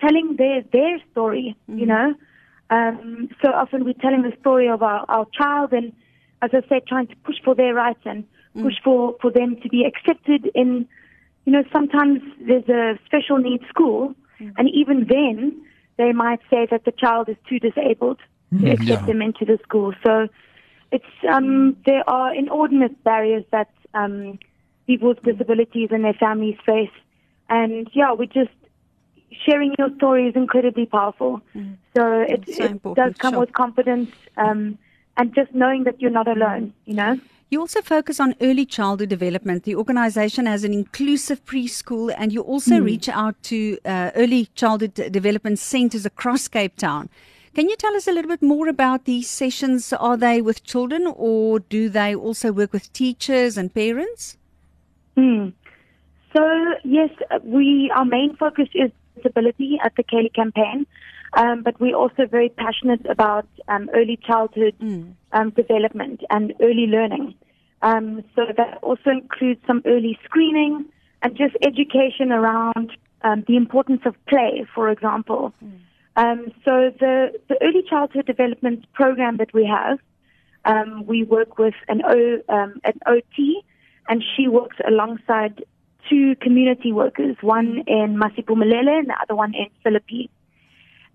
telling 0.00 0.36
their 0.36 0.62
their 0.72 0.98
story. 1.10 1.56
You 1.66 1.86
know. 1.86 2.14
Um, 2.74 3.28
so 3.42 3.50
often 3.52 3.84
we're 3.84 4.02
telling 4.04 4.22
the 4.22 4.36
story 4.40 4.68
of 4.68 4.82
our, 4.82 5.04
our 5.08 5.26
child 5.38 5.72
and, 5.72 5.92
as 6.40 6.50
I 6.52 6.62
said, 6.68 6.86
trying 6.86 7.08
to 7.08 7.16
push 7.26 7.36
for 7.44 7.54
their 7.54 7.74
rights 7.74 8.04
and 8.04 8.24
push 8.60 8.74
for, 8.82 9.16
for 9.20 9.30
them 9.30 9.50
to 9.62 9.68
be 9.68 9.84
accepted 9.84 10.50
in 10.54 10.88
you 11.44 11.52
know, 11.52 11.64
sometimes 11.72 12.20
there's 12.46 12.68
a 12.68 12.98
special 13.04 13.38
needs 13.38 13.64
school, 13.68 14.14
and 14.56 14.68
even 14.70 15.06
then, 15.08 15.64
they 15.98 16.12
might 16.12 16.40
say 16.50 16.66
that 16.70 16.84
the 16.84 16.92
child 16.92 17.28
is 17.28 17.36
too 17.48 17.58
disabled 17.58 18.18
to 18.60 18.70
accept 18.70 19.02
yeah. 19.02 19.06
them 19.06 19.22
into 19.22 19.44
the 19.44 19.58
school. 19.62 19.92
So 20.04 20.28
it's 20.90 21.04
um, 21.30 21.76
there 21.86 22.08
are 22.08 22.34
inordinate 22.34 23.02
barriers 23.04 23.44
that 23.50 23.70
um, 23.94 24.38
people 24.86 25.08
with 25.08 25.22
disabilities 25.22 25.88
and 25.92 26.04
their 26.04 26.14
families 26.14 26.56
face, 26.64 26.90
and 27.48 27.88
yeah, 27.92 28.12
we 28.12 28.26
just 28.26 28.50
sharing 29.44 29.74
your 29.78 29.94
story 29.96 30.28
is 30.28 30.36
incredibly 30.36 30.86
powerful. 30.86 31.40
So 31.96 32.20
it, 32.20 32.44
So 32.54 32.64
it 32.64 32.82
does 32.94 33.14
come 33.18 33.34
sure. 33.34 33.40
with 33.40 33.52
confidence, 33.52 34.10
um, 34.36 34.78
and 35.16 35.34
just 35.34 35.54
knowing 35.54 35.84
that 35.84 36.00
you're 36.00 36.10
not 36.10 36.28
alone. 36.28 36.72
You 36.84 36.94
know. 36.94 37.20
You 37.50 37.60
also 37.60 37.82
focus 37.82 38.18
on 38.18 38.34
early 38.40 38.64
childhood 38.64 39.10
development. 39.10 39.64
The 39.64 39.74
organization 39.74 40.46
has 40.46 40.64
an 40.64 40.72
inclusive 40.72 41.44
preschool, 41.44 42.14
and 42.16 42.32
you 42.32 42.40
also 42.40 42.80
reach 42.80 43.10
out 43.10 43.34
to 43.42 43.78
uh, 43.84 44.10
early 44.14 44.46
childhood 44.54 44.94
development 44.94 45.58
centers 45.58 46.06
across 46.06 46.48
Cape 46.48 46.76
Town. 46.76 47.10
Can 47.54 47.68
you 47.68 47.76
tell 47.76 47.94
us 47.94 48.08
a 48.08 48.12
little 48.12 48.30
bit 48.30 48.40
more 48.40 48.68
about 48.68 49.04
these 49.04 49.28
sessions? 49.28 49.92
Are 49.92 50.16
they 50.16 50.40
with 50.40 50.64
children, 50.64 51.06
or 51.14 51.60
do 51.60 51.90
they 51.90 52.14
also 52.14 52.52
work 52.52 52.72
with 52.72 52.90
teachers 52.94 53.58
and 53.58 53.74
parents? 53.74 54.38
Hmm. 55.14 55.48
So 56.34 56.42
yes, 56.84 57.10
uh, 57.30 57.40
we 57.44 57.92
our 57.94 58.06
main 58.06 58.34
focus 58.36 58.68
is 58.74 58.90
disability 59.22 59.78
at 59.84 59.94
the 59.96 60.04
Chaeli 60.04 60.32
campaign, 60.34 60.86
um, 61.34 61.62
but 61.62 61.80
we're 61.80 61.96
also 61.96 62.26
very 62.26 62.48
passionate 62.50 63.04
about 63.06 63.46
um, 63.68 63.88
early 63.94 64.18
childhood 64.26 64.74
um, 65.32 65.50
development 65.50 66.20
and 66.30 66.52
early 66.60 66.86
learning. 66.86 67.34
Um, 67.82 68.22
so 68.36 68.42
that 68.56 68.78
also 68.82 69.10
includes 69.10 69.60
some 69.66 69.82
early 69.86 70.18
screening 70.24 70.86
and 71.22 71.36
just 71.36 71.56
education 71.62 72.32
around 72.32 72.92
um, 73.22 73.44
the 73.46 73.56
importance 73.56 74.02
of 74.04 74.14
play, 74.26 74.66
for 74.74 74.88
example. 74.90 75.52
Um, 76.16 76.52
so 76.64 76.90
the 77.00 77.32
the 77.48 77.56
early 77.62 77.82
childhood 77.88 78.26
development 78.26 78.84
program 78.92 79.38
that 79.38 79.52
we 79.54 79.64
have, 79.66 79.98
um, 80.64 81.06
we 81.06 81.24
work 81.24 81.58
with 81.58 81.74
an 81.88 82.02
O 82.04 82.38
um, 82.48 82.80
an 82.84 82.98
OT, 83.06 83.62
and 84.08 84.22
she 84.36 84.48
works 84.48 84.76
alongside 84.86 85.64
two 86.08 86.36
community 86.36 86.92
workers, 86.92 87.36
one 87.40 87.84
in 87.86 88.18
Masiphumelele 88.18 88.98
and 88.98 89.08
the 89.08 89.16
other 89.22 89.34
one 89.34 89.54
in 89.54 89.68
Philippines. 89.82 90.30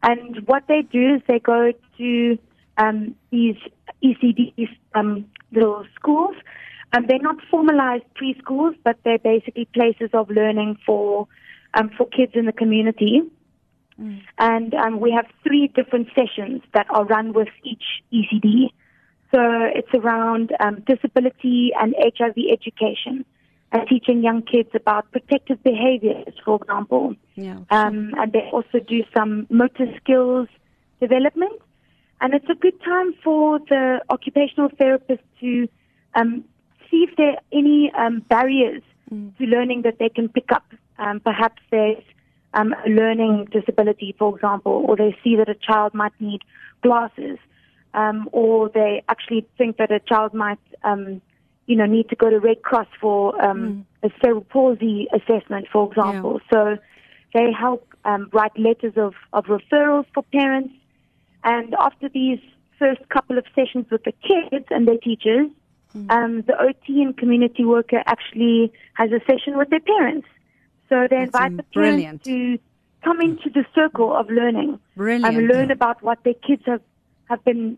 And 0.04 0.48
what 0.48 0.64
they 0.68 0.82
do 0.82 1.16
is 1.16 1.22
they 1.28 1.40
go 1.40 1.72
to 1.98 2.38
um, 2.78 3.16
these 3.32 3.56
ECD 4.04 4.70
um, 4.94 5.26
little 5.52 5.86
schools. 5.96 6.36
Um, 6.94 7.06
they're 7.08 7.20
not 7.20 7.38
formalized 7.50 8.06
preschools, 8.16 8.78
but 8.84 8.98
they're 9.04 9.18
basically 9.18 9.66
places 9.74 10.10
of 10.14 10.30
learning 10.30 10.78
for 10.86 11.28
um, 11.74 11.90
for 11.98 12.08
kids 12.08 12.32
in 12.36 12.46
the 12.46 12.54
community. 12.54 13.22
And 14.38 14.74
um, 14.76 15.00
we 15.00 15.12
have 15.12 15.26
three 15.44 15.68
different 15.70 16.10
sessions 16.14 16.62
that 16.74 16.86
are 16.92 17.04
run 17.06 17.34
with 17.34 17.48
each 17.64 17.84
ECD. 18.14 18.70
So 19.34 19.42
it's 19.42 19.94
around 19.94 20.54
um, 20.60 20.84
disability 20.86 21.72
and 21.80 21.96
HIV 22.00 22.36
education 22.52 23.26
and 23.72 23.88
teaching 23.88 24.24
young 24.24 24.42
kids 24.42 24.70
about 24.74 25.12
protective 25.12 25.62
behaviors, 25.64 26.34
for 26.46 26.60
example. 26.62 27.16
Yeah. 27.36 27.60
Um, 27.70 28.14
and 28.18 28.32
they 28.32 28.50
also 28.52 28.80
do 28.80 29.04
some 29.16 29.46
motor 29.50 29.88
skills 29.98 30.48
development. 31.02 31.62
And 32.22 32.34
it's 32.34 32.50
a 32.50 32.56
good 32.56 32.82
time 32.84 33.14
for 33.24 33.60
the 33.60 34.02
occupational 34.10 34.70
therapist 34.78 35.22
to 35.42 35.68
um, 36.16 36.46
see 36.90 37.06
if 37.08 37.16
there 37.16 37.32
are 37.32 37.42
any 37.52 37.92
um, 37.92 38.22
barriers 38.22 38.82
to 39.10 39.46
learning 39.46 39.84
that 39.84 40.00
they 40.00 40.10
can 40.10 40.28
pick 40.30 40.52
up. 40.52 40.66
Um, 40.98 41.20
perhaps 41.20 41.62
there's 41.70 42.04
um, 42.54 42.74
a 42.86 42.90
learning 42.90 43.48
disability, 43.52 44.16
for 44.18 44.36
example, 44.36 44.84
or 44.88 44.96
they 44.96 45.16
see 45.24 45.36
that 45.36 45.50
a 45.50 45.56
child 45.56 45.94
might 45.94 46.14
need 46.20 46.42
glasses, 46.82 47.38
um, 47.94 48.30
or 48.32 48.70
they 48.70 49.04
actually 49.08 49.48
think 49.58 49.78
that 49.78 49.92
a 49.92 50.00
child 50.00 50.34
might, 50.34 50.60
um, 50.84 51.22
you 51.68 51.76
know, 51.76 51.86
need 51.86 52.10
to 52.10 52.16
go 52.16 52.30
to 52.30 52.40
Red 52.40 52.62
Cross 52.64 52.88
for 53.00 53.40
um, 53.44 53.86
a 54.02 54.10
cerebral 54.22 54.46
palsy 54.46 55.08
assessment, 55.14 55.68
for 55.72 55.90
example. 55.90 56.40
So 56.52 56.78
they 57.34 57.52
help 57.52 57.94
um, 58.06 58.30
write 58.34 58.58
letters 58.58 58.94
of, 58.96 59.14
of 59.34 59.46
referrals 59.46 60.06
for 60.14 60.24
parents. 60.24 60.74
And 61.44 61.76
after 61.76 62.10
these 62.10 62.40
first 62.80 63.02
couple 63.10 63.38
of 63.38 63.46
sessions 63.54 63.86
with 63.92 64.04
the 64.04 64.14
kids 64.14 64.66
and 64.70 64.88
their 64.88 64.98
teachers, 64.98 65.50
um, 66.10 66.44
the 66.44 66.54
OT 66.60 67.02
and 67.02 67.18
community 67.18 67.66
worker 67.66 68.02
actually 68.06 68.72
has 68.94 69.12
a 69.12 69.20
session 69.30 69.58
with 69.58 69.70
their 69.70 69.80
parents. 69.80 70.28
So 70.90 71.08
they 71.10 71.18
That's, 71.18 71.28
invite 71.28 71.58
the 71.58 71.64
brilliant. 71.74 72.24
parents 72.24 72.60
to 72.60 72.60
come 73.04 73.22
into 73.22 73.50
the 73.50 73.66
circle 73.76 74.16
of 74.16 74.30
learning 74.30 74.80
Brilliant. 74.96 75.26
and 75.26 75.48
learn 75.48 75.72
about 75.72 76.02
what 76.02 76.24
their 76.24 76.34
kids 76.34 76.64
have, 76.66 76.82
have 77.30 77.44
been 77.44 77.78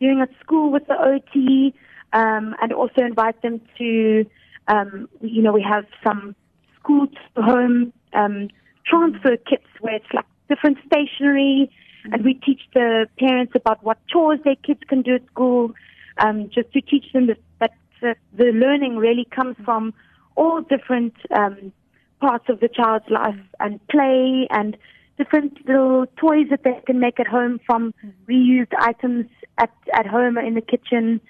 doing 0.00 0.20
at 0.20 0.30
school 0.40 0.70
with 0.70 0.86
the 0.86 0.96
OT, 0.98 1.74
um, 2.12 2.54
and 2.60 2.72
also 2.72 3.02
invite 3.02 3.40
them 3.42 3.60
to, 3.78 4.24
um, 4.68 5.08
you 5.20 5.42
know, 5.42 5.52
we 5.52 5.62
have 5.62 5.86
some 6.02 6.34
school 6.78 7.06
to 7.06 7.42
home 7.42 7.92
um, 8.12 8.48
transfer 8.86 9.36
kits 9.36 9.66
where 9.80 9.94
it's 9.94 10.12
like 10.12 10.26
different 10.48 10.78
stationery, 10.86 11.70
and 12.10 12.24
we 12.24 12.34
teach 12.34 12.62
the 12.74 13.06
parents 13.18 13.52
about 13.54 13.82
what 13.84 13.98
chores 14.08 14.40
their 14.44 14.56
kids 14.56 14.80
can 14.88 15.02
do 15.02 15.16
at 15.16 15.26
school, 15.26 15.72
um, 16.18 16.48
just 16.48 16.72
to 16.72 16.80
teach 16.80 17.12
them 17.12 17.26
that, 17.26 17.38
that, 17.60 17.72
that 18.00 18.18
the 18.36 18.46
learning 18.46 18.96
really 18.96 19.26
comes 19.30 19.56
from 19.64 19.92
all 20.36 20.62
different 20.62 21.14
um, 21.36 21.72
parts 22.20 22.44
of 22.48 22.60
the 22.60 22.68
child's 22.68 23.08
life 23.10 23.38
and 23.60 23.86
play 23.88 24.46
and 24.50 24.76
different 25.18 25.58
little 25.66 26.06
toys 26.16 26.46
that 26.50 26.62
they 26.62 26.80
can 26.86 27.00
make 27.00 27.18
at 27.20 27.26
home 27.26 27.60
from 27.66 27.92
reused 28.28 28.72
items 28.78 29.26
at, 29.58 29.70
at 29.92 30.06
home 30.06 30.38
or 30.38 30.42
in 30.42 30.54
the 30.54 30.60
kitchen. 30.60 31.20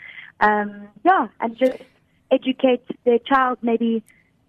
Um, 0.40 0.88
yeah, 1.04 1.28
and 1.40 1.56
just 1.56 1.78
educate 2.30 2.84
their 3.04 3.18
child. 3.18 3.58
Maybe 3.62 4.02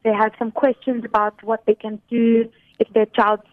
they 0.04 0.14
have 0.14 0.34
some 0.38 0.52
questions 0.52 1.04
about 1.06 1.42
what 1.44 1.66
they 1.66 1.76
can 1.76 2.02
do 2.10 2.50
if 2.80 2.88
their 2.94 3.06
child's 3.06 3.44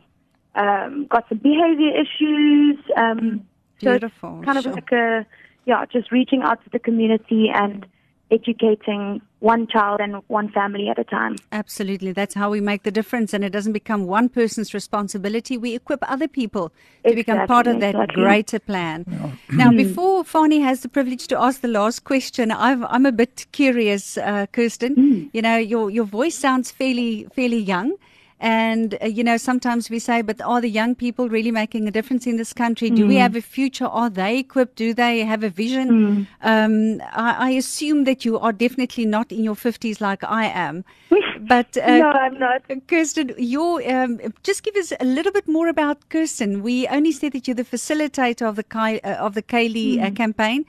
um, 0.54 1.06
got 1.08 1.28
some 1.28 1.38
behavior 1.38 1.90
issues. 1.90 2.78
Um, 2.96 3.46
so 3.78 3.98
kind 3.98 4.58
of 4.58 4.64
sure. 4.64 4.72
like 4.72 4.92
a, 4.92 5.26
yeah, 5.66 5.84
just 5.86 6.10
reaching 6.10 6.42
out 6.42 6.62
to 6.64 6.70
the 6.70 6.78
community 6.78 7.50
and 7.52 7.86
educating 8.30 9.20
one 9.40 9.66
child 9.68 10.00
and 10.00 10.16
one 10.26 10.50
family 10.50 10.88
at 10.88 10.98
a 10.98 11.04
time. 11.04 11.36
Absolutely. 11.52 12.12
That's 12.12 12.34
how 12.34 12.50
we 12.50 12.60
make 12.60 12.82
the 12.82 12.90
difference. 12.90 13.32
And 13.32 13.44
it 13.44 13.50
doesn't 13.50 13.72
become 13.72 14.06
one 14.06 14.28
person's 14.28 14.74
responsibility. 14.74 15.56
We 15.56 15.74
equip 15.74 16.00
other 16.10 16.26
people 16.26 16.72
to 17.06 17.14
become 17.14 17.46
part 17.46 17.66
of 17.66 17.80
that 17.80 17.94
exactly. 17.94 18.22
greater 18.22 18.58
plan. 18.58 19.04
Now, 19.50 19.70
before 19.70 20.24
Fani 20.24 20.60
has 20.60 20.80
the 20.80 20.88
privilege 20.88 21.28
to 21.28 21.38
ask 21.38 21.60
the 21.60 21.68
last 21.68 22.04
question, 22.04 22.50
I've, 22.50 22.82
I'm 22.84 23.06
a 23.06 23.12
bit 23.12 23.46
curious, 23.52 24.18
uh, 24.18 24.46
Kirsten. 24.52 25.30
You 25.32 25.42
know, 25.42 25.56
your, 25.56 25.90
your 25.90 26.04
voice 26.04 26.34
sounds 26.34 26.70
fairly, 26.70 27.28
fairly 27.34 27.58
young. 27.58 27.94
And, 28.38 28.98
uh, 29.02 29.06
you 29.06 29.24
know, 29.24 29.38
sometimes 29.38 29.88
we 29.88 29.98
say, 29.98 30.20
but 30.20 30.40
are 30.42 30.60
the 30.60 30.68
young 30.68 30.94
people 30.94 31.28
really 31.30 31.50
making 31.50 31.88
a 31.88 31.90
difference 31.90 32.26
in 32.26 32.36
this 32.36 32.52
country? 32.52 32.90
Do 32.90 33.06
we 33.06 33.16
have 33.16 33.34
a 33.34 33.40
future? 33.40 33.86
Are 33.86 34.10
they 34.10 34.38
equipped? 34.40 34.76
Do 34.76 34.92
they 34.92 35.20
have 35.20 35.42
a 35.42 35.48
vision? 35.48 36.26
Um, 36.42 37.00
I, 37.12 37.48
I 37.48 37.50
assume 37.50 38.04
that 38.04 38.26
you 38.26 38.38
are 38.38 38.52
definitely 38.52 39.06
not 39.06 39.32
in 39.32 39.42
your 39.42 39.54
50s 39.54 40.00
like 40.00 40.22
I 40.24 40.46
am. 40.46 40.84
But 41.38 41.76
uh, 41.76 41.98
no, 41.98 42.10
I'm 42.10 42.38
not. 42.38 42.62
Kirsten, 42.88 43.34
your 43.38 43.86
um, 43.88 44.20
just 44.42 44.62
give 44.62 44.74
us 44.76 44.92
a 44.98 45.04
little 45.04 45.32
bit 45.32 45.46
more 45.46 45.68
about 45.68 46.08
Kirsten. 46.08 46.62
We 46.62 46.88
only 46.88 47.12
said 47.12 47.32
that 47.32 47.46
you're 47.46 47.54
the 47.54 47.64
facilitator 47.64 48.48
of 48.48 48.56
the 48.56 48.64
Kai, 48.64 48.98
uh, 49.04 49.14
of 49.14 49.34
the 49.34 49.42
Chaeli 49.42 50.02
uh, 50.02 50.10
campaign. 50.12 50.64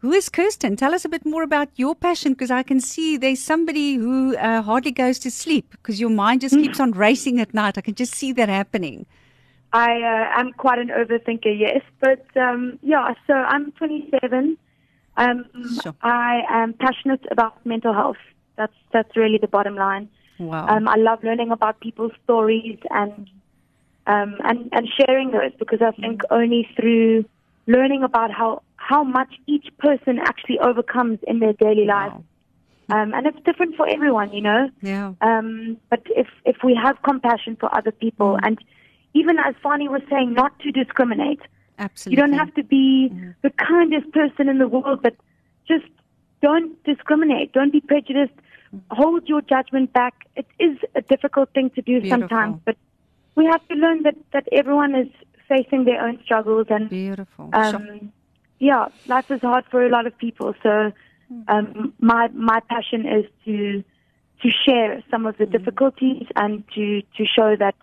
Who 0.00 0.12
is 0.12 0.28
Kirsten? 0.28 0.76
Tell 0.76 0.94
us 0.94 1.04
a 1.04 1.08
bit 1.08 1.26
more 1.26 1.42
about 1.42 1.68
your 1.74 1.94
passion 1.94 2.32
because 2.32 2.52
I 2.52 2.62
can 2.62 2.80
see 2.80 3.16
there's 3.16 3.42
somebody 3.42 3.94
who 3.94 4.36
uh, 4.36 4.62
hardly 4.62 4.92
goes 4.92 5.18
to 5.20 5.30
sleep 5.30 5.72
because 5.72 6.00
your 6.00 6.10
mind 6.10 6.42
just 6.42 6.54
keeps 6.54 6.78
on 6.78 6.92
racing 6.92 7.40
at 7.40 7.52
night. 7.52 7.76
I 7.76 7.80
can 7.80 7.96
just 7.96 8.14
see 8.14 8.32
that 8.34 8.48
happening. 8.48 9.06
I 9.72 10.00
uh, 10.00 10.40
am 10.40 10.52
quite 10.52 10.78
an 10.78 10.88
overthinker, 10.88 11.52
yes, 11.58 11.82
but 12.00 12.24
um, 12.36 12.78
yeah. 12.82 13.12
So 13.26 13.34
I'm 13.34 13.72
27. 13.72 14.56
Um, 15.16 15.44
Sure. 15.82 15.94
I 16.02 16.42
am 16.48 16.74
passionate 16.74 17.26
about 17.32 17.66
mental 17.66 17.92
health. 17.92 18.16
That's 18.56 18.72
that's 18.92 19.16
really 19.16 19.38
the 19.38 19.48
bottom 19.48 19.74
line. 19.74 20.08
Wow. 20.38 20.68
Um, 20.68 20.86
I 20.88 20.94
love 20.94 21.24
learning 21.24 21.50
about 21.50 21.80
people's 21.80 22.12
stories 22.22 22.78
and 22.90 23.28
um, 24.06 24.36
and 24.44 24.68
and 24.72 24.88
sharing 24.96 25.32
those 25.32 25.52
because 25.58 25.82
I 25.82 25.90
think 25.90 26.22
only 26.30 26.68
through 26.76 27.24
learning 27.66 28.04
about 28.04 28.30
how 28.30 28.62
how 28.78 29.04
much 29.04 29.34
each 29.46 29.68
person 29.78 30.18
actually 30.18 30.58
overcomes 30.60 31.18
in 31.26 31.40
their 31.40 31.52
daily 31.52 31.84
life, 31.84 32.12
um, 32.88 33.12
and 33.12 33.26
it's 33.26 33.38
different 33.44 33.76
for 33.76 33.86
everyone, 33.86 34.32
you 34.32 34.40
know. 34.40 34.70
yeah. 34.80 35.12
Um, 35.20 35.76
but 35.90 36.02
if 36.06 36.28
if 36.46 36.56
we 36.64 36.74
have 36.74 36.96
compassion 37.02 37.56
for 37.60 37.68
other 37.76 37.92
people, 37.92 38.38
and 38.42 38.58
even 39.14 39.38
as 39.38 39.54
Fani 39.62 39.88
was 39.88 40.02
saying, 40.10 40.32
not 40.32 40.58
to 40.60 40.72
discriminate. 40.72 41.40
Absolutely. 41.78 42.16
You 42.16 42.26
don't 42.26 42.38
have 42.38 42.52
to 42.54 42.64
be 42.64 43.12
the 43.42 43.50
kindest 43.50 44.10
person 44.12 44.48
in 44.48 44.58
the 44.58 44.66
world, 44.66 45.00
but 45.02 45.14
just 45.68 45.86
don't 46.42 46.82
discriminate. 46.84 47.52
Don't 47.52 47.72
be 47.72 47.80
prejudiced. 47.80 48.32
Hold 48.90 49.28
your 49.28 49.42
judgment 49.42 49.92
back. 49.92 50.14
It 50.34 50.46
is 50.58 50.76
a 50.94 51.02
difficult 51.02 51.52
thing 51.54 51.70
to 51.70 51.82
do 51.82 52.00
Beautiful. 52.00 52.28
sometimes, 52.28 52.60
but 52.64 52.76
we 53.36 53.44
have 53.46 53.66
to 53.68 53.74
learn 53.74 54.02
that, 54.02 54.16
that 54.32 54.48
everyone 54.50 54.94
is 54.94 55.08
facing 55.48 55.84
their 55.84 56.04
own 56.04 56.18
struggles 56.24 56.66
and 56.68 56.90
Beautiful. 56.90 57.50
Um, 57.52 58.12
yeah, 58.58 58.86
life 59.06 59.30
is 59.30 59.40
hard 59.40 59.64
for 59.70 59.84
a 59.84 59.88
lot 59.88 60.06
of 60.06 60.16
people. 60.18 60.54
So 60.62 60.92
um, 61.48 61.92
my 62.00 62.28
my 62.28 62.60
passion 62.68 63.06
is 63.06 63.24
to 63.44 63.82
to 64.42 64.48
share 64.64 65.02
some 65.10 65.26
of 65.26 65.36
the 65.38 65.46
difficulties 65.46 66.26
and 66.36 66.64
to 66.74 67.02
to 67.16 67.24
show 67.26 67.56
that 67.56 67.74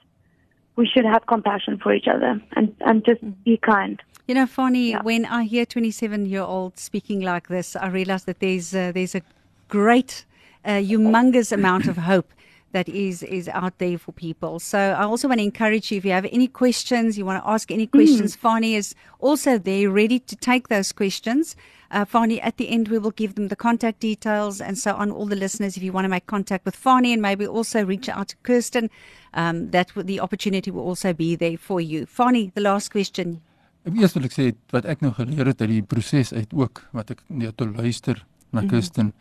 we 0.75 0.87
should 0.87 1.05
have 1.05 1.25
compassion 1.27 1.77
for 1.77 1.93
each 1.93 2.07
other 2.07 2.41
and 2.55 2.75
and 2.81 3.05
just 3.05 3.21
be 3.43 3.57
kind. 3.57 4.01
You 4.27 4.33
know, 4.35 4.47
Fani, 4.47 4.89
Yeah. 4.91 5.03
when 5.03 5.25
I 5.25 5.43
hear 5.43 5.65
27 5.65 6.25
year 6.25 6.41
old 6.41 6.79
speaking 6.79 7.21
like 7.21 7.47
this, 7.47 7.75
I 7.75 7.87
realize 7.87 8.23
that 8.25 8.39
there's 8.39 8.73
uh, 8.73 8.91
there's 8.91 9.13
a 9.15 9.21
great, 9.67 10.25
uh, 10.65 10.81
humongous 10.81 11.51
amount 11.51 11.87
of 11.87 11.97
hope 11.97 12.31
that 12.75 12.89
is 12.89 13.23
is 13.23 13.47
out 13.47 13.75
there 13.79 13.97
for 13.97 14.11
people. 14.11 14.59
So 14.59 14.79
I 15.01 15.03
also 15.11 15.29
want 15.29 15.39
to 15.39 15.45
encourage 15.51 15.91
you 15.91 15.97
if 15.97 16.05
you 16.05 16.11
have 16.11 16.27
any 16.39 16.47
questions, 16.47 17.17
you 17.17 17.25
want 17.25 17.41
to 17.41 17.49
ask 17.49 17.71
any 17.71 17.87
questions, 17.87 18.35
Fani 18.35 18.75
is 18.75 18.93
also 19.19 19.57
there, 19.57 19.89
ready 19.89 20.19
to 20.19 20.35
take 20.35 20.67
those 20.67 20.91
questions. 20.91 21.55
Uh, 21.91 22.03
Fani, 22.03 22.41
at 22.41 22.57
the 22.57 22.67
end, 22.75 22.89
we 22.89 22.97
will 22.97 23.15
give 23.21 23.35
them 23.35 23.47
the 23.47 23.55
contact 23.55 24.01
details 24.01 24.59
and 24.59 24.77
so 24.77 24.91
on. 25.01 25.09
All 25.09 25.25
the 25.25 25.37
listeners, 25.45 25.77
if 25.77 25.83
you 25.83 25.93
want 25.93 26.05
to 26.05 26.09
make 26.09 26.25
contact 26.25 26.65
with 26.65 26.75
Fani 26.75 27.13
and 27.13 27.21
maybe 27.21 27.47
also 27.47 27.85
reach 27.85 28.09
out 28.09 28.27
to 28.29 28.35
Kirsten, 28.43 28.89
um, 29.33 29.71
that 29.71 29.95
would, 29.95 30.07
the 30.07 30.19
opportunity 30.19 30.69
will 30.69 30.83
also 30.83 31.13
be 31.13 31.35
there 31.37 31.57
for 31.57 31.79
you. 31.79 32.05
Fani, 32.05 32.51
the 32.55 32.61
last 32.61 32.91
question. 32.91 33.41
Eers 33.85 34.15
wil 34.17 34.25
ek 34.25 34.33
sê 34.33 34.45
wat 34.73 34.87
ek 34.89 35.03
nou 35.05 35.13
geleer 35.13 35.51
het 35.51 35.59
uit 35.61 35.69
die 35.77 35.83
proses 35.85 36.33
uit 36.33 36.51
ook 36.57 36.81
wat 36.97 37.11
ek 37.13 37.19
net 37.29 37.55
te 37.55 37.67
luister 37.69 38.17
na 38.51 38.65
Kirsten 38.65 39.13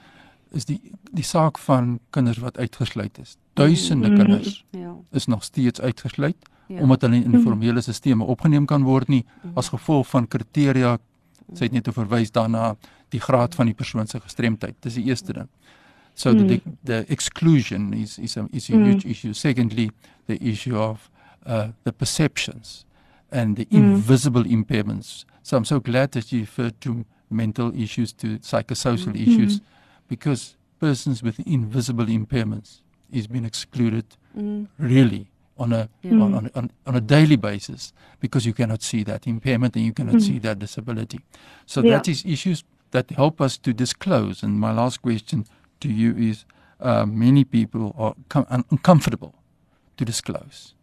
is 0.55 0.65
die 0.65 0.81
die 1.15 1.25
saak 1.25 1.59
van 1.59 1.99
kinders 2.11 2.39
wat 2.43 2.59
uitgesluit 2.59 3.19
is. 3.19 3.37
Duisende 3.55 4.09
kinders 4.17 4.65
Ja. 4.71 4.95
is 5.13 5.27
nog 5.27 5.45
steeds 5.45 5.81
uitgesluit 5.81 6.37
Ja. 6.69 6.81
omdat 6.81 7.01
hulle 7.01 7.17
in 7.17 7.33
informele 7.33 7.81
stelsels 7.81 8.23
opgeneem 8.23 8.65
kan 8.67 8.83
word 8.83 9.09
nie 9.09 9.25
as 9.55 9.69
gevolg 9.69 10.09
van 10.09 10.29
kriteria 10.29 10.99
sy 11.55 11.65
het 11.65 11.73
net 11.73 11.85
te 11.85 11.93
verwys 11.93 12.31
daarna 12.33 12.77
die 13.13 13.21
graad 13.21 13.55
van 13.55 13.67
die 13.67 13.75
persoon 13.75 14.07
se 14.07 14.21
gestremdheid. 14.21 14.75
Dis 14.81 14.95
die 14.95 15.05
eerste 15.05 15.33
ding. 15.33 15.49
So 16.15 16.33
mm. 16.33 16.47
the 16.49 16.61
the 16.85 17.05
exclusion 17.09 17.93
is 17.93 18.19
is 18.19 18.37
a 18.37 18.47
is 18.53 18.71
a 18.71 18.77
Mm. 18.77 18.85
huge 18.85 19.05
issue. 19.09 19.33
Secondly, 19.35 19.91
the 20.27 20.39
issue 20.39 20.77
of 20.79 21.11
uh, 21.47 21.69
the 21.83 21.93
perceptions 21.93 22.85
and 23.31 23.57
the 23.57 23.67
invisible 23.71 24.45
impairments. 24.45 25.25
So 25.43 25.57
I'm 25.57 25.65
so 25.65 25.81
glad 25.81 26.13
that 26.13 26.29
you 26.33 26.41
referred 26.41 26.81
to 26.81 27.05
mental 27.29 27.73
issues, 27.75 28.13
to 28.13 28.27
psychosocial 28.41 29.15
issues, 29.15 29.61
because 30.09 30.57
persons 30.81 31.23
with 31.23 31.41
invisible 31.47 32.07
impairments 32.07 32.81
is 33.13 33.27
being 33.27 33.45
excluded 33.45 34.05
really 34.79 35.31
on 35.57 35.73
a 35.73 35.89
on, 36.05 36.35
on, 36.35 36.51
on, 36.55 36.71
on 36.87 36.95
a 36.97 37.01
daily 37.01 37.37
basis 37.37 37.93
because 38.21 38.45
you 38.45 38.53
cannot 38.53 38.83
see 38.83 39.05
that 39.05 39.27
impairment 39.27 39.77
and 39.77 39.85
you 39.85 39.93
cannot 39.93 40.21
see 40.21 40.39
that 40.41 40.59
disability. 40.59 41.21
So 41.67 41.81
Yeah. 41.81 41.91
that 41.99 42.09
is 42.09 42.25
issues 42.25 42.65
that 42.91 43.11
help 43.11 43.41
us 43.41 43.59
to 43.59 43.73
disclose. 43.73 44.43
And 44.43 44.59
my 44.59 44.73
last 44.73 45.01
question 45.03 45.45
to 45.81 45.89
you 45.89 46.15
is: 46.17 46.45
uh, 46.81 47.07
Many 47.07 47.45
people 47.45 47.95
are 47.97 48.15
com- 48.29 48.47
un- 48.51 48.65
uncomfortable 48.71 49.33
to 49.97 50.05
disclose. 50.05 50.75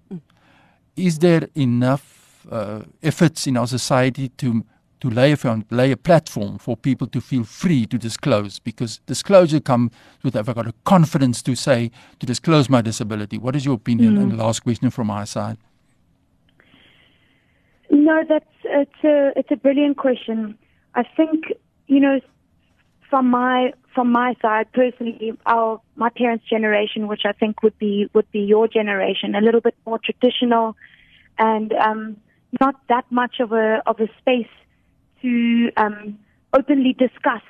Is 0.96 1.20
there 1.20 1.48
enough 1.56 2.46
uh, 2.51 2.82
efforts 3.04 3.48
in 3.48 3.58
our 3.58 3.68
society 3.68 4.30
to 4.38 4.63
to 5.01 5.10
lay 5.10 5.31
a 5.31 5.38
found, 5.38 5.65
lay 5.70 5.91
a 5.91 5.98
platform 5.98 6.58
for 6.58 6.77
people 6.77 7.08
to 7.08 7.20
feel 7.20 7.43
free 7.43 7.86
to 7.88 7.98
disclose? 7.98 8.60
Because 8.60 9.00
disclosure 9.05 9.60
comes 9.60 9.91
with 10.24 10.36
have 10.36 10.48
I 10.48 10.53
got 10.53 10.67
a 10.67 10.74
confidence 10.86 11.41
to 11.43 11.55
say 11.55 11.91
to 12.20 12.25
disclose 12.25 12.70
my 12.70 12.81
disability. 12.81 13.38
What 13.38 13.55
is 13.55 13.65
your 13.65 13.75
opinion? 13.75 14.17
And 14.17 14.31
the 14.31 14.38
last 14.38 14.62
question 14.62 14.89
from 14.91 15.08
my 15.08 15.25
side. 15.25 15.58
No, 17.90 18.24
that's 18.27 18.46
it's 18.64 19.03
a 19.03 19.33
it's 19.35 19.51
a 19.51 19.57
brilliant 19.57 19.98
question. 19.98 20.57
I 20.96 21.03
think 21.03 21.46
you 21.87 22.00
know 22.00 22.20
from 23.09 23.29
my 23.29 23.74
from 23.94 24.11
my 24.11 24.35
side 24.42 24.72
personally, 24.72 25.33
our 25.46 25.81
my 25.96 26.09
parents' 26.09 26.46
generation, 26.50 27.07
which 27.07 27.24
I 27.25 27.33
think 27.33 27.64
would 27.64 27.77
be 27.77 28.09
would 28.14 28.31
be 28.31 28.40
your 28.40 28.68
generation, 28.68 29.35
a 29.35 29.42
little 29.42 29.61
bit 29.61 29.75
more 29.85 30.00
traditional, 30.00 30.77
and 31.37 31.74
um, 31.74 32.18
not 32.59 32.75
that 32.87 33.05
much 33.11 33.40
of 33.40 33.51
a 33.51 33.81
of 33.85 34.00
a 34.00 34.07
space 34.20 34.48
to 35.22 35.72
um, 35.77 36.20
openly 36.53 36.94
discuss 36.94 37.42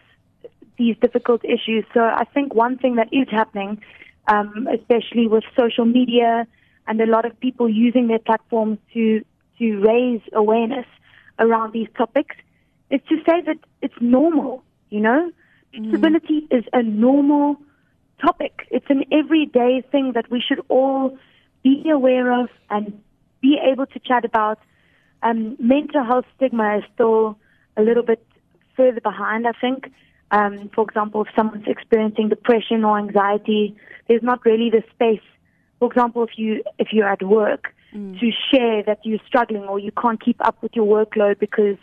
these 0.77 0.95
difficult 1.01 1.43
issues. 1.45 1.86
So 1.93 2.01
I 2.01 2.25
think 2.34 2.53
one 2.53 2.77
thing 2.77 2.95
that 2.95 3.10
is 3.12 3.27
happening, 3.29 3.81
um, 4.27 4.67
especially 4.73 5.27
with 5.27 5.43
social 5.57 5.86
media 5.86 6.47
and 6.88 6.99
a 6.99 7.05
lot 7.05 7.25
of 7.25 7.39
people 7.39 7.69
using 7.69 8.07
their 8.07 8.19
platforms 8.19 8.79
to 8.93 9.23
to 9.60 9.79
raise 9.79 10.21
awareness 10.34 10.88
around 11.38 11.71
these 11.71 11.88
topics, 11.95 12.36
is 12.89 12.99
to 13.10 13.17
say 13.27 13.41
that 13.45 13.57
it's 13.81 13.93
normal. 14.01 14.63
You 14.89 15.01
know, 15.01 15.31
disability 15.71 16.47
is 16.49 16.63
a 16.73 16.81
normal 16.81 17.57
topic. 18.19 18.67
It's 18.71 18.89
an 18.89 19.05
everyday 19.12 19.84
thing 19.91 20.13
that 20.13 20.29
we 20.31 20.41
should 20.45 20.62
all 20.67 21.17
be 21.63 21.89
aware 21.89 22.41
of 22.41 22.49
and 22.69 23.01
be 23.41 23.60
able 23.71 23.86
to 23.88 23.99
chat 23.99 24.25
about. 24.25 24.60
Um, 25.23 25.55
mental 25.60 26.03
health 26.03 26.25
stigma 26.36 26.77
is 26.79 26.84
still 26.95 27.38
a 27.77 27.81
little 27.81 28.03
bit 28.03 28.25
further 28.75 29.01
behind, 29.01 29.47
I 29.47 29.53
think. 29.60 29.91
Um, 30.31 30.69
for 30.73 30.84
example, 30.84 31.23
if 31.23 31.27
someone's 31.36 31.67
experiencing 31.67 32.29
depression 32.29 32.86
or 32.86 32.97
anxiety, 32.97 33.75
there's 34.07 34.23
not 34.23 34.45
really 34.45 34.69
the 34.69 34.84
space. 34.93 35.25
For 35.79 35.89
example, 35.89 36.23
if 36.23 36.38
you 36.38 36.63
if 36.79 36.89
you're 36.93 37.10
at 37.10 37.23
work, 37.23 37.73
to 38.19 38.31
share 38.53 38.84
that 38.84 38.99
you're 39.03 39.19
struggling 39.27 39.63
or 39.63 39.77
you 39.77 39.91
can't 39.91 40.23
keep 40.23 40.38
up 40.45 40.62
with 40.62 40.71
your 40.75 40.86
workload 40.86 41.39
because 41.39 41.77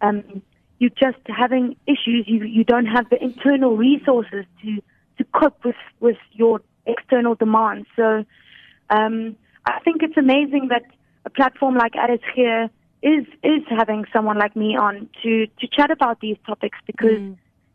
um, 0.00 0.42
you're 0.78 0.90
just 0.90 1.18
having 1.26 1.76
issues. 1.86 2.24
You 2.26 2.44
you 2.44 2.64
don't 2.64 2.86
have 2.86 3.10
the 3.10 3.22
internal 3.22 3.76
resources 3.76 4.44
to 4.62 4.82
to 5.18 5.24
cope 5.34 5.64
with 5.64 5.76
with 6.00 6.18
your 6.32 6.60
external 6.86 7.34
demands. 7.34 7.88
So 7.96 8.24
um, 8.90 9.36
I 9.66 9.80
think 9.80 10.02
it's 10.02 10.16
amazing 10.16 10.68
that 10.68 10.82
a 11.24 11.30
platform 11.30 11.74
like 11.74 11.96
Addis 11.96 12.20
here 12.34 12.70
is 13.02 13.26
is 13.42 13.62
having 13.68 14.04
someone 14.12 14.38
like 14.38 14.54
me 14.56 14.76
on 14.76 15.08
to 15.22 15.46
to 15.60 15.66
chat 15.76 15.90
about 15.90 16.20
these 16.20 16.36
topics 16.46 16.78
because 16.86 17.20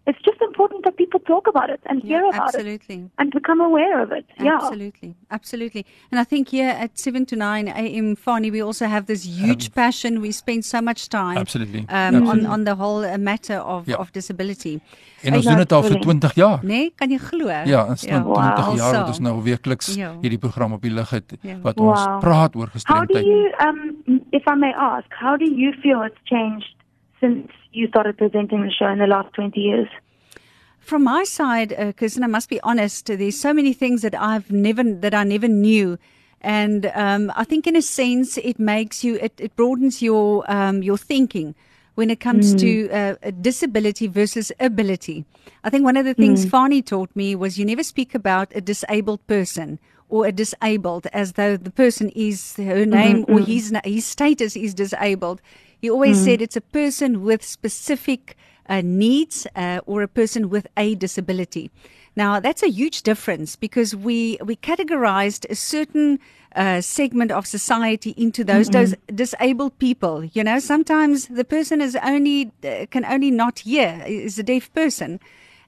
it's 0.05 0.19
just 0.25 0.41
important 0.41 0.83
that 0.83 0.97
people 0.97 1.17
talk 1.21 1.47
about 1.47 1.69
it 1.69 1.79
and 1.86 2.03
hear 2.03 2.25
about 2.25 2.53
it 2.53 2.55
absolutely. 2.55 3.09
and 3.17 3.31
become 3.31 3.62
aware 3.62 4.01
of 4.03 4.12
it. 4.12 4.25
Yeah. 4.38 4.55
Absolutely, 4.55 5.15
absolutely. 5.31 5.86
And 6.12 6.19
I 6.19 6.25
think 6.25 6.49
here 6.49 6.67
at 6.67 6.99
7 6.99 7.25
to 7.27 7.38
9 7.38 7.69
a.m. 7.69 8.17
Fani, 8.17 8.51
we 8.51 8.62
also 8.62 8.86
have 8.88 9.05
this 9.05 9.23
huge 9.25 9.71
passion. 9.73 10.19
We 10.19 10.33
spend 10.33 10.65
so 10.65 10.81
much 10.81 11.07
time 11.07 11.38
Absolutely. 11.38 11.79
um, 11.88 11.88
Absolutely. 11.89 12.45
on, 12.45 12.45
on 12.51 12.63
the 12.65 12.75
whole 12.75 13.05
uh, 13.05 13.17
matter 13.17 13.59
of, 13.59 13.88
Ja. 13.88 13.95
of 13.95 14.12
disability. 14.12 14.81
En 15.21 15.33
ons 15.36 15.45
doen 15.45 15.55
dit 15.57 15.71
al 15.71 15.81
vir 15.83 15.95
absoluut. 15.95 16.19
20 16.19 16.33
jaar. 16.36 16.59
Nee, 16.63 16.91
kan 16.95 17.09
jy 17.09 17.17
glo? 17.17 17.47
Ja, 17.47 17.86
ons 17.88 18.01
ja. 18.01 18.21
20 18.21 18.25
Wow. 18.25 18.75
jaar 18.75 18.91
wat 18.93 19.01
So. 19.05 19.07
ons 19.07 19.19
nou 19.19 19.41
weekliks 19.43 19.95
Ja. 19.95 20.12
hierdie 20.21 20.38
program 20.39 20.73
op 20.73 20.81
die 20.81 20.91
lig 20.91 21.09
het 21.09 21.33
Ja. 21.41 21.55
wat 21.62 21.79
ons 21.79 22.03
Wow. 22.05 22.19
praat 22.19 22.55
oor 22.55 22.62
How 22.67 22.73
do 22.73 22.79
gestremdheid. 22.79 23.25
you, 23.25 23.51
um, 23.67 23.92
if 24.34 24.48
I 24.48 24.56
may 24.56 24.74
ask, 24.76 25.06
how 25.12 25.38
do 25.38 25.46
you 25.46 25.72
feel 25.82 26.02
it's 26.02 26.17
changed 26.26 26.74
since 27.22 27.50
you 27.72 27.88
started 27.88 28.17
presenting 28.17 28.63
the 28.63 28.72
show 28.72 28.88
in 28.88 28.98
the 28.98 29.06
last 29.06 29.32
20 29.36 29.60
years? 29.60 29.88
From 30.80 31.04
my 31.04 31.24
side, 31.24 31.72
uh, 31.72 31.93
Kirsten, 31.93 32.24
I 32.24 32.28
must 32.28 32.50
be 32.50 32.60
honest. 32.62 33.06
There's 33.06 33.39
so 33.39 33.54
many 33.54 33.74
things 33.74 34.02
that 34.02 34.19
I've 34.19 34.52
never 34.52 34.84
that 34.84 35.13
I 35.13 35.24
never 35.24 35.48
knew, 35.48 35.98
and 36.41 36.91
um, 36.93 37.32
I 37.38 37.46
think 37.46 37.67
in 37.67 37.78
a 37.78 37.82
sense 37.82 38.38
it 38.38 38.60
makes 38.60 39.02
you 39.02 39.15
it, 39.15 39.34
it 39.38 39.56
broadens 39.56 40.02
your 40.02 40.43
um, 40.52 40.84
your 40.84 40.98
thinking 40.98 41.56
when 41.95 42.10
it 42.10 42.19
comes 42.19 42.56
to 42.56 42.89
uh, 42.89 43.15
disability 43.41 44.08
versus 44.08 44.51
ability. 44.60 45.25
I 45.63 45.69
think 45.69 45.84
one 45.84 45.97
of 45.97 46.06
the 46.06 46.13
things 46.13 46.43
Fani 46.45 46.82
taught 46.82 47.15
me 47.15 47.36
was 47.36 47.58
you 47.58 47.65
never 47.65 47.84
speak 47.84 48.15
about 48.15 48.51
a 48.56 48.62
disabled 48.62 49.25
person 49.27 49.79
or 50.10 50.25
a 50.25 50.32
disabled 50.32 51.08
as 51.13 51.34
though 51.34 51.58
the 51.58 51.71
person 51.71 52.10
is 52.10 52.56
her 52.58 52.86
name 52.86 53.25
or 53.27 53.39
his 53.39 53.73
his 53.84 54.06
status 54.06 54.56
is 54.56 54.73
disabled. 54.73 55.41
He 55.82 55.89
always 55.89 56.17
said 56.19 56.41
it's 56.41 56.56
a 56.56 56.62
person 56.62 57.23
with 57.23 57.43
specific 57.43 58.38
uh, 58.69 58.82
needs 58.84 59.47
uh, 59.56 59.82
or 59.86 60.01
a 60.01 60.08
person 60.08 60.49
with 60.49 60.67
a 60.77 60.95
disability. 60.95 61.71
Now 62.15 62.39
that's 62.39 62.63
a 62.63 62.69
huge 62.69 63.01
difference 63.01 63.56
because 63.56 63.95
we 63.95 64.38
we 64.43 64.56
categorized 64.56 65.49
a 65.49 65.56
certain 65.56 66.19
uh, 66.56 66.82
segment 66.82 67.32
of 67.32 67.46
society 67.48 68.13
into 68.18 68.44
those 68.44 68.70
those 68.70 68.96
disabled 69.13 69.78
people. 69.80 70.24
You 70.24 70.44
know, 70.44 70.60
sometimes 70.60 71.28
the 71.28 71.44
person 71.44 71.82
is 71.82 71.96
only 72.04 72.52
uh, 72.63 72.86
can 72.89 73.06
only 73.06 73.32
not 73.32 73.60
hear 73.60 74.04
is 74.06 74.39
a 74.39 74.44
deaf 74.44 74.74
person, 74.74 75.20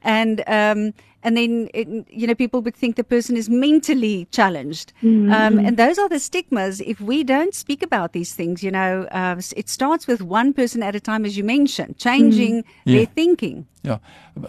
and 0.05 0.41
um, 0.47 0.93
and 1.23 1.35
then 1.35 1.69
it, 1.73 1.87
you 2.09 2.27
know 2.27 2.35
people 2.35 2.61
would 2.61 2.75
think 2.75 2.95
the 2.95 3.03
person 3.03 3.35
is 3.35 3.49
mentally 3.49 4.27
challenged. 4.31 4.93
Mm-hmm. 5.03 5.31
Um, 5.33 5.59
and 5.65 5.75
those 5.77 5.97
are 5.97 6.07
the 6.07 6.19
stigmas. 6.19 6.79
If 6.81 7.01
we 7.01 7.23
don't 7.23 7.53
speak 7.53 7.81
about 7.83 8.13
these 8.13 8.33
things, 8.35 8.63
you 8.63 8.71
know, 8.71 9.07
uh, 9.11 9.41
it 9.57 9.67
starts 9.67 10.07
with 10.07 10.21
one 10.21 10.53
person 10.53 10.83
at 10.83 10.95
a 10.95 10.99
time, 10.99 11.25
as 11.25 11.35
you 11.35 11.43
mentioned, 11.43 11.97
changing 11.97 12.63
Yeah. 12.85 12.97
their 12.97 13.05
thinking. 13.07 13.65
Yeah. 13.83 13.97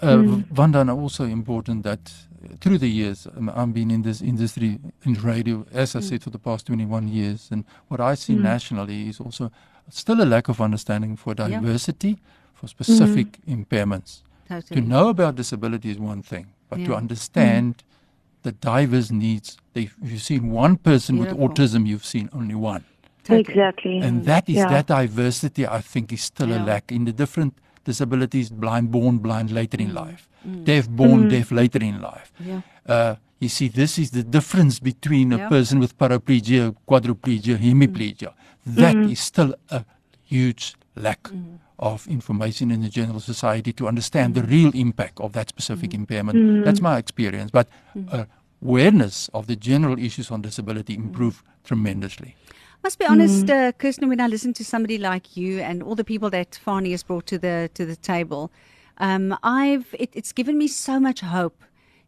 Uh, 0.02 0.18
Vanda, 0.52 0.80
and 0.80 0.90
also 0.90 1.24
important 1.24 1.82
that 1.84 2.12
uh, 2.44 2.56
through 2.60 2.78
the 2.78 2.88
years, 2.90 3.26
um, 3.36 3.48
I've 3.48 3.72
been 3.72 3.90
in 3.90 4.02
this 4.02 4.20
industry 4.22 4.78
in 5.04 5.14
radio, 5.14 5.64
as 5.72 5.96
I 5.96 6.00
said, 6.00 6.22
for 6.22 6.30
the 6.30 6.38
past 6.38 6.66
21 6.66 7.08
years. 7.08 7.48
And 7.50 7.64
what 7.88 8.00
I 8.00 8.14
see 8.16 8.34
nationally 8.34 9.08
is 9.08 9.20
also 9.20 9.50
still 9.88 10.20
a 10.22 10.28
lack 10.34 10.48
of 10.48 10.60
understanding 10.60 11.16
for 11.16 11.34
Yeah. 11.38 11.48
diversity, 11.48 12.16
for 12.54 12.68
specific 12.68 13.38
impairments. 13.46 14.22
Totally. 14.48 14.80
To 14.80 14.86
know 14.86 15.08
about 15.08 15.34
disability 15.36 15.90
is 15.90 15.98
one 15.98 16.22
thing, 16.22 16.46
but 16.70 16.76
to 16.76 16.90
Yeah. 16.90 16.96
understand 17.02 17.78
mm. 17.78 18.42
the 18.42 18.52
diverse 18.52 19.10
needs, 19.10 19.56
if 19.74 19.96
you've 20.02 20.22
seen 20.22 20.50
one 20.50 20.76
person 20.76 21.16
Beautiful. 21.16 21.48
with 21.48 21.56
autism, 21.56 21.86
you've 21.86 22.04
seen 22.04 22.28
only 22.32 22.54
one. 22.54 22.84
Totally. 23.24 23.40
Exactly. 23.40 23.98
And 23.98 24.24
that 24.24 24.48
is 24.48 24.56
Yeah. 24.56 24.68
that 24.68 24.86
diversity 24.86 25.66
I 25.66 25.80
think 25.80 26.12
is 26.12 26.22
still 26.22 26.50
Yeah. 26.50 26.62
a 26.62 26.70
lack 26.70 26.92
in 26.92 27.04
the 27.06 27.12
different 27.12 27.54
disabilities, 27.84 28.50
blind 28.50 28.90
born, 28.90 29.18
blind 29.18 29.50
later 29.50 29.78
in 29.80 29.90
mm. 29.90 29.94
life, 29.94 30.28
Mm. 30.46 30.64
deaf 30.64 30.88
born, 30.88 31.24
mm. 31.24 31.30
deaf 31.30 31.50
later 31.50 31.82
in 31.82 32.00
life. 32.00 32.32
Yeah. 32.38 32.60
Uh, 32.86 33.14
you 33.40 33.48
see, 33.48 33.68
this 33.68 33.98
is 33.98 34.10
the 34.12 34.22
difference 34.22 34.78
between 34.80 35.32
a 35.32 35.38
Yeah. 35.38 35.48
person 35.48 35.78
with 35.78 35.98
paraplegia, 35.98 36.74
quadriplegia, 36.88 37.56
hemiplegia. 37.58 38.32
That 38.64 38.96
is 38.96 39.20
still 39.20 39.54
a 39.70 39.84
huge 40.22 40.74
lack 40.96 41.22
Mm. 41.28 41.58
of 41.78 42.06
information 42.06 42.70
in 42.70 42.80
the 42.80 42.88
general 42.88 43.20
society 43.20 43.72
to 43.72 43.86
understand 43.86 44.34
the 44.34 44.42
real 44.42 44.70
impact 44.74 45.20
of 45.20 45.32
that 45.32 45.48
specific 45.48 45.92
impairment. 45.94 46.64
That's 46.64 46.80
my 46.80 46.96
experience. 46.98 47.50
But 47.50 47.68
uh, 48.12 48.24
awareness 48.62 49.28
of 49.32 49.46
the 49.46 49.56
general 49.56 49.98
issues 49.98 50.30
on 50.30 50.42
disability 50.42 50.94
improve 50.94 51.42
tremendously. 51.64 52.34
Must 52.82 52.98
be 52.98 53.04
honest, 53.06 53.50
uh, 53.50 53.72
Kirsten, 53.72 54.08
when 54.08 54.20
I 54.20 54.26
listen 54.28 54.52
to 54.54 54.64
somebody 54.64 54.98
like 54.98 55.36
you 55.36 55.60
and 55.60 55.82
all 55.82 55.94
the 55.94 56.04
people 56.04 56.30
that 56.30 56.58
Fani 56.64 56.90
has 56.92 57.02
brought 57.02 57.26
to 57.26 57.38
the 57.38 57.68
to 57.74 57.84
the 57.84 57.96
table, 57.96 58.50
um, 58.98 59.36
I've 59.42 59.86
it, 59.98 60.10
it's 60.14 60.32
given 60.32 60.56
me 60.56 60.68
so 60.68 61.00
much 61.00 61.20
hope 61.20 61.64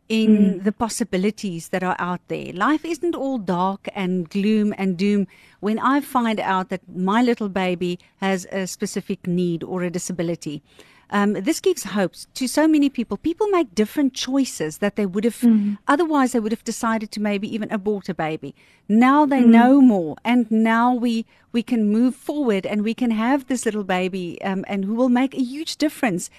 in 0.08 0.62
the 0.62 0.72
possibilities 0.72 1.68
that 1.68 1.82
are 1.82 1.96
out 1.98 2.20
there. 2.28 2.52
Life 2.52 2.84
isn't 2.84 3.14
all 3.14 3.38
dark 3.38 3.88
and 3.94 4.28
gloom 4.30 4.74
and 4.78 4.96
doom. 4.96 5.26
When 5.60 5.78
I 5.78 6.00
find 6.00 6.40
out 6.40 6.70
that 6.70 6.80
my 6.88 7.22
little 7.22 7.48
baby 7.48 7.98
has 8.18 8.46
a 8.50 8.66
specific 8.66 9.26
need 9.26 9.62
or 9.62 9.82
a 9.82 9.90
disability, 9.90 10.62
um, 11.10 11.32
this 11.34 11.60
gives 11.60 11.84
hope 11.84 12.12
to 12.34 12.46
so 12.46 12.68
many 12.68 12.88
people. 12.90 13.16
People 13.16 13.48
make 13.48 13.74
different 13.74 14.12
choices 14.14 14.78
that 14.78 14.96
they 14.96 15.06
would 15.06 15.24
have 15.24 15.42
otherwise 15.86 16.32
they 16.32 16.40
would 16.40 16.52
have 16.52 16.64
decided 16.64 17.10
to 17.12 17.20
maybe 17.20 17.52
even 17.52 17.70
abort 17.70 18.08
a 18.08 18.14
baby. 18.14 18.54
Now 18.88 19.24
they 19.26 19.40
know 19.40 19.80
more, 19.80 20.16
and 20.24 20.50
now 20.50 20.92
we 20.94 21.24
we 21.52 21.62
can 21.62 21.90
move 21.90 22.14
forward 22.14 22.66
and 22.66 22.82
we 22.82 22.94
can 22.94 23.10
have 23.10 23.46
this 23.46 23.64
little 23.64 23.84
baby, 23.84 24.40
um, 24.42 24.64
and 24.68 24.84
who 24.84 24.94
will 24.94 25.08
make 25.08 25.34
a 25.34 25.42
huge 25.42 25.76
difference 25.76 26.30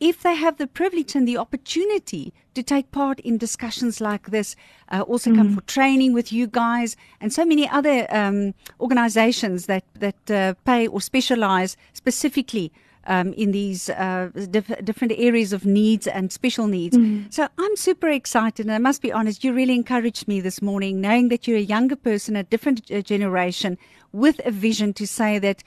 if 0.00 0.22
they 0.22 0.34
have 0.34 0.56
the 0.58 0.66
privilege 0.66 1.14
and 1.16 1.26
the 1.26 1.36
opportunity 1.36 2.32
to 2.54 2.62
take 2.62 2.90
part 2.90 3.20
in 3.20 3.38
discussions 3.38 4.00
like 4.00 4.30
this, 4.30 4.56
uh, 4.90 5.02
also 5.02 5.30
come 5.34 5.48
for 5.54 5.60
training 5.62 6.12
with 6.12 6.32
you 6.32 6.46
guys 6.46 6.96
and 7.20 7.32
so 7.32 7.44
many 7.44 7.68
other 7.68 8.06
um, 8.10 8.54
organizations 8.80 9.66
that 9.66 9.84
that 9.94 10.30
uh, 10.30 10.54
pay 10.64 10.86
or 10.86 11.00
specialize 11.00 11.76
specifically 11.92 12.72
um, 13.08 13.32
in 13.32 13.52
these 13.52 13.88
uh, 13.90 14.28
diff- 14.50 14.84
different 14.84 15.14
areas 15.16 15.52
of 15.52 15.64
needs 15.64 16.06
and 16.06 16.30
special 16.30 16.66
needs. 16.66 16.96
So 17.30 17.48
I'm 17.58 17.76
super 17.76 18.08
excited, 18.08 18.66
and 18.66 18.74
I 18.74 18.78
must 18.78 19.02
be 19.02 19.10
honest, 19.10 19.42
you 19.42 19.52
really 19.52 19.74
encouraged 19.74 20.28
me 20.28 20.40
this 20.40 20.60
morning, 20.62 21.00
knowing 21.00 21.28
that 21.28 21.48
you're 21.48 21.56
a 21.58 21.60
younger 21.60 21.96
person, 21.96 22.36
a 22.36 22.42
different 22.42 22.90
uh, 22.90 23.00
generation, 23.00 23.78
with 24.12 24.40
a 24.44 24.50
vision 24.50 24.92
to 24.94 25.06
say 25.06 25.38
that 25.38 25.64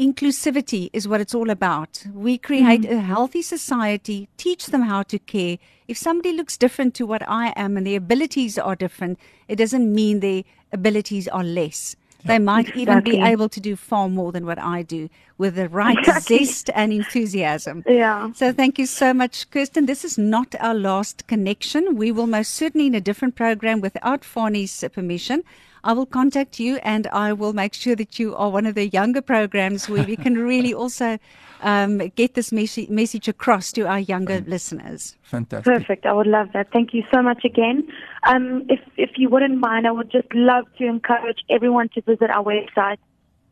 inclusivity 0.00 0.88
is 0.94 1.06
what 1.06 1.20
it's 1.20 1.34
all 1.34 1.50
about. 1.50 2.04
We 2.12 2.38
create 2.38 2.82
mm-hmm. 2.82 2.96
a 2.96 3.00
healthy 3.00 3.42
society, 3.42 4.28
teach 4.38 4.66
them 4.66 4.82
how 4.82 5.02
to 5.04 5.18
care. 5.18 5.58
If 5.88 5.98
somebody 5.98 6.32
looks 6.32 6.56
different 6.56 6.94
to 6.94 7.06
what 7.06 7.22
I 7.28 7.52
am 7.54 7.76
and 7.76 7.86
their 7.86 7.98
abilities 7.98 8.58
are 8.58 8.74
different, 8.74 9.18
it 9.46 9.56
doesn't 9.56 9.94
mean 9.94 10.20
their 10.20 10.44
abilities 10.72 11.28
are 11.28 11.44
less. 11.44 11.96
They 12.24 12.38
might 12.38 12.76
even 12.76 13.02
be 13.02 13.18
able 13.18 13.48
to 13.48 13.60
do 13.60 13.76
far 13.76 14.08
more 14.08 14.30
than 14.30 14.44
what 14.44 14.58
I 14.58 14.82
do 14.82 15.08
with 15.38 15.54
the 15.54 15.68
right 15.68 15.96
Exactly. 15.98 16.44
zest 16.44 16.70
and 16.74 16.92
enthusiasm. 16.92 17.82
Yeah. 17.86 18.32
So 18.32 18.52
thank 18.52 18.78
you 18.78 18.86
so 18.86 19.14
much, 19.14 19.50
Kirsten. 19.50 19.86
This 19.86 20.04
is 20.04 20.18
not 20.18 20.54
our 20.60 20.74
last 20.74 21.26
connection. 21.26 21.96
We 21.96 22.12
will 22.12 22.26
most 22.26 22.54
certainly 22.54 22.86
in 22.88 22.94
a 22.94 23.00
different 23.00 23.36
program 23.36 23.80
without 23.80 24.22
Fani's 24.22 24.84
permission. 24.92 25.44
I 25.82 25.92
will 25.92 26.06
contact 26.06 26.60
you 26.60 26.76
and 26.82 27.06
I 27.08 27.32
will 27.32 27.52
make 27.52 27.74
sure 27.74 27.96
that 27.96 28.18
you 28.18 28.34
are 28.36 28.50
one 28.50 28.66
of 28.66 28.74
the 28.74 28.88
younger 28.88 29.22
programs 29.22 29.88
where 29.88 30.04
we 30.04 30.16
can 30.16 30.34
really 30.52 30.74
also 30.74 31.18
um, 31.62 31.98
get 32.16 32.34
this 32.34 32.52
message, 32.52 32.88
message 32.88 33.28
across 33.28 33.72
to 33.72 33.82
our 33.86 33.98
younger 34.00 34.40
listeners. 34.46 35.16
Fantastic. 35.22 35.72
Perfect. 35.72 36.06
I 36.06 36.12
would 36.12 36.26
love 36.26 36.48
that. 36.54 36.72
Thank 36.72 36.94
you 36.94 37.02
so 37.12 37.22
much 37.22 37.44
again. 37.44 37.86
Um, 38.24 38.64
if 38.68 38.80
if 38.96 39.10
you 39.16 39.28
wouldn't 39.28 39.58
mind, 39.58 39.86
I 39.86 39.90
would 39.92 40.10
just 40.10 40.32
love 40.34 40.64
to 40.78 40.84
encourage 40.86 41.38
everyone 41.48 41.88
to 41.90 42.00
visit 42.02 42.30
our 42.30 42.44
website. 42.44 42.98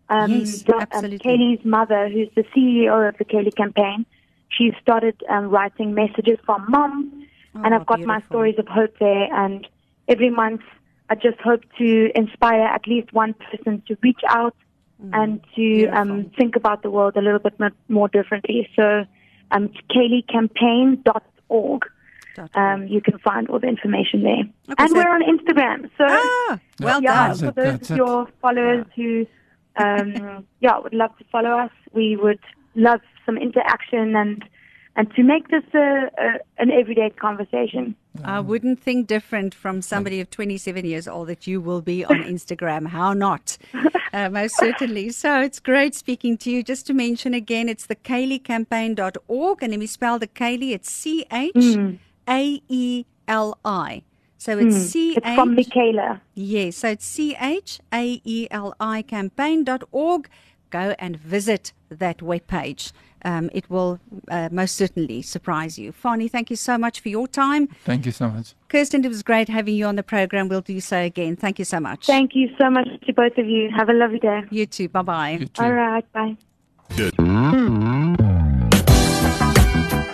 Um, 0.09 0.31
Yes, 0.33 0.62
the- 0.62 0.75
um, 0.75 0.81
absolutely. 0.91 1.19
Chaeli's 1.19 1.64
mother, 1.64 2.09
who's 2.09 2.29
the 2.35 2.45
CEO 2.55 3.09
of 3.09 3.19
the 3.19 3.25
Chaeli 3.27 3.55
campaign, 3.55 4.07
she 4.49 4.73
started 4.81 5.23
um, 5.29 5.49
writing 5.51 5.93
messages 5.95 6.38
from 6.47 6.64
mom, 6.69 7.27
and 7.55 7.75
Oh, 7.75 7.77
I've 7.77 7.87
got 7.87 8.01
my 8.01 8.23
stories 8.23 8.59
of 8.59 8.67
hope 8.69 8.95
there. 8.99 9.29
And 9.35 9.67
every 10.07 10.31
month, 10.31 10.62
I 11.11 11.14
just 11.14 11.40
hope 11.40 11.62
to 11.79 12.11
inspire 12.14 12.62
at 12.62 12.87
least 12.87 13.12
one 13.12 13.35
person 13.35 13.83
to 13.88 13.97
reach 14.03 14.21
out 14.29 14.55
and 15.12 15.40
to 15.55 15.87
um, 15.88 16.09
Mm. 16.25 16.37
Think 16.37 16.57
about 16.57 16.83
the 16.83 16.90
world 16.90 17.16
a 17.16 17.21
little 17.23 17.38
bit 17.38 17.55
more 17.88 18.09
differently. 18.09 18.68
So, 18.75 19.05
um, 19.53 19.71
chaelicampaign.org. 19.90 21.83
Dot 22.35 22.51
Um, 22.55 22.87
you 22.87 23.01
can 23.01 23.18
find 23.18 23.49
all 23.49 23.59
the 23.59 23.66
information 23.68 24.23
there. 24.23 24.44
Okay, 24.71 24.75
and 24.79 24.90
so- 24.90 24.97
we're 24.97 25.09
on 25.18 25.23
Instagram. 25.23 25.90
So, 25.99 26.05
Ah, 26.09 26.59
well 26.81 27.03
yeah, 27.03 27.29
done. 27.29 27.37
for 27.38 27.51
those 27.53 27.64
that's 27.64 27.90
of 27.90 27.94
it. 27.94 27.97
your 27.97 28.27
followers 28.40 28.87
who, 28.97 29.27
um, 29.77 30.44
yeah, 30.61 30.79
would 30.79 30.94
love 30.94 31.16
to 31.18 31.25
follow 31.33 31.51
us, 31.51 31.71
we 31.92 32.16
would 32.16 32.40
love 32.75 33.01
some 33.27 33.37
interaction 33.38 34.14
and 34.14 34.44
and 34.99 35.09
to 35.15 35.23
make 35.23 35.47
this 35.49 35.63
a, 35.75 36.11
a, 36.19 36.39
an 36.59 36.73
everyday 36.73 37.09
conversation. 37.11 37.95
I 38.25 38.41
wouldn't 38.41 38.81
think 38.81 39.07
different 39.07 39.55
from 39.55 39.81
somebody 39.81 40.21
of 40.21 40.29
27 40.29 40.85
years 40.85 41.07
old 41.07 41.29
that 41.29 41.47
you 41.47 41.61
will 41.61 41.81
be 41.81 42.05
on 42.05 42.17
Instagram. 42.25 42.89
How 42.89 43.13
not? 43.13 43.57
Uh, 44.13 44.29
most 44.29 44.57
certainly. 44.57 45.11
So 45.11 45.41
it's 45.41 45.61
great 45.61 45.95
speaking 45.95 46.37
to 46.39 46.51
you. 46.51 46.65
Just 46.65 46.85
to 46.89 46.95
mention 46.95 47.33
again, 47.33 47.69
it's 47.69 47.87
the 47.87 47.95
ChaeliCampaign.org. 47.95 49.63
And 49.63 49.71
let 49.71 49.79
me 49.79 49.87
spell 49.87 50.19
the 50.19 50.27
Chaeli. 50.27 50.73
It's 50.73 50.91
C 50.91 51.25
H 51.31 51.79
A 52.29 52.61
E 52.69 53.05
L 53.29 53.57
I. 53.65 54.03
So 54.37 54.59
it's 54.59 54.77
C 54.77 55.15
It's 55.17 55.35
from 55.37 55.57
H. 55.57 55.69
Michaela. 55.69 56.21
Yes, 56.35 56.77
so 56.77 56.89
it's 56.89 57.05
C 57.05 57.37
H 57.41 57.79
A 57.95 58.21
E 58.25 58.49
L 58.51 58.75
I 58.81 59.03
campaign.org. 59.03 60.29
Go 60.71 60.95
and 60.99 61.17
visit 61.17 61.73
that 61.91 62.19
webpage. 62.19 62.93
Um, 63.25 63.51
it 63.53 63.69
will 63.69 63.99
uh, 64.31 64.49
most 64.53 64.77
certainly 64.77 65.23
surprise 65.23 65.77
you. 65.79 65.91
Fani, 65.93 66.29
thank 66.29 66.51
you 66.51 66.57
so 66.57 66.79
much 66.79 67.01
for 67.01 67.09
your 67.09 67.27
time. 67.27 67.67
Thank 67.85 68.07
you 68.07 68.13
so 68.13 68.29
much. 68.29 68.55
Kirsten, 68.69 69.05
it 69.05 69.09
was 69.09 69.23
great 69.23 69.49
having 69.49 69.75
you 69.75 69.87
on 69.87 69.97
the 69.97 70.03
program. 70.05 70.49
We'll 70.49 70.61
do 70.61 70.79
so 70.81 70.99
again. 70.99 71.35
Thank 71.37 71.59
you 71.59 71.65
so 71.65 71.81
much. 71.81 72.07
Thank 72.07 72.35
you 72.35 72.49
so 72.59 72.71
much 72.71 72.87
to 73.07 73.13
both 73.13 73.37
of 73.39 73.47
you. 73.47 73.71
Have 73.77 73.89
a 73.89 73.93
lovely 73.93 74.21
day. 74.21 74.43
you 74.51 74.67
too. 74.67 74.89
Bye 74.89 75.03
bye. 75.03 75.47
All 75.59 75.73
right, 75.73 76.05
bye. 76.13 76.37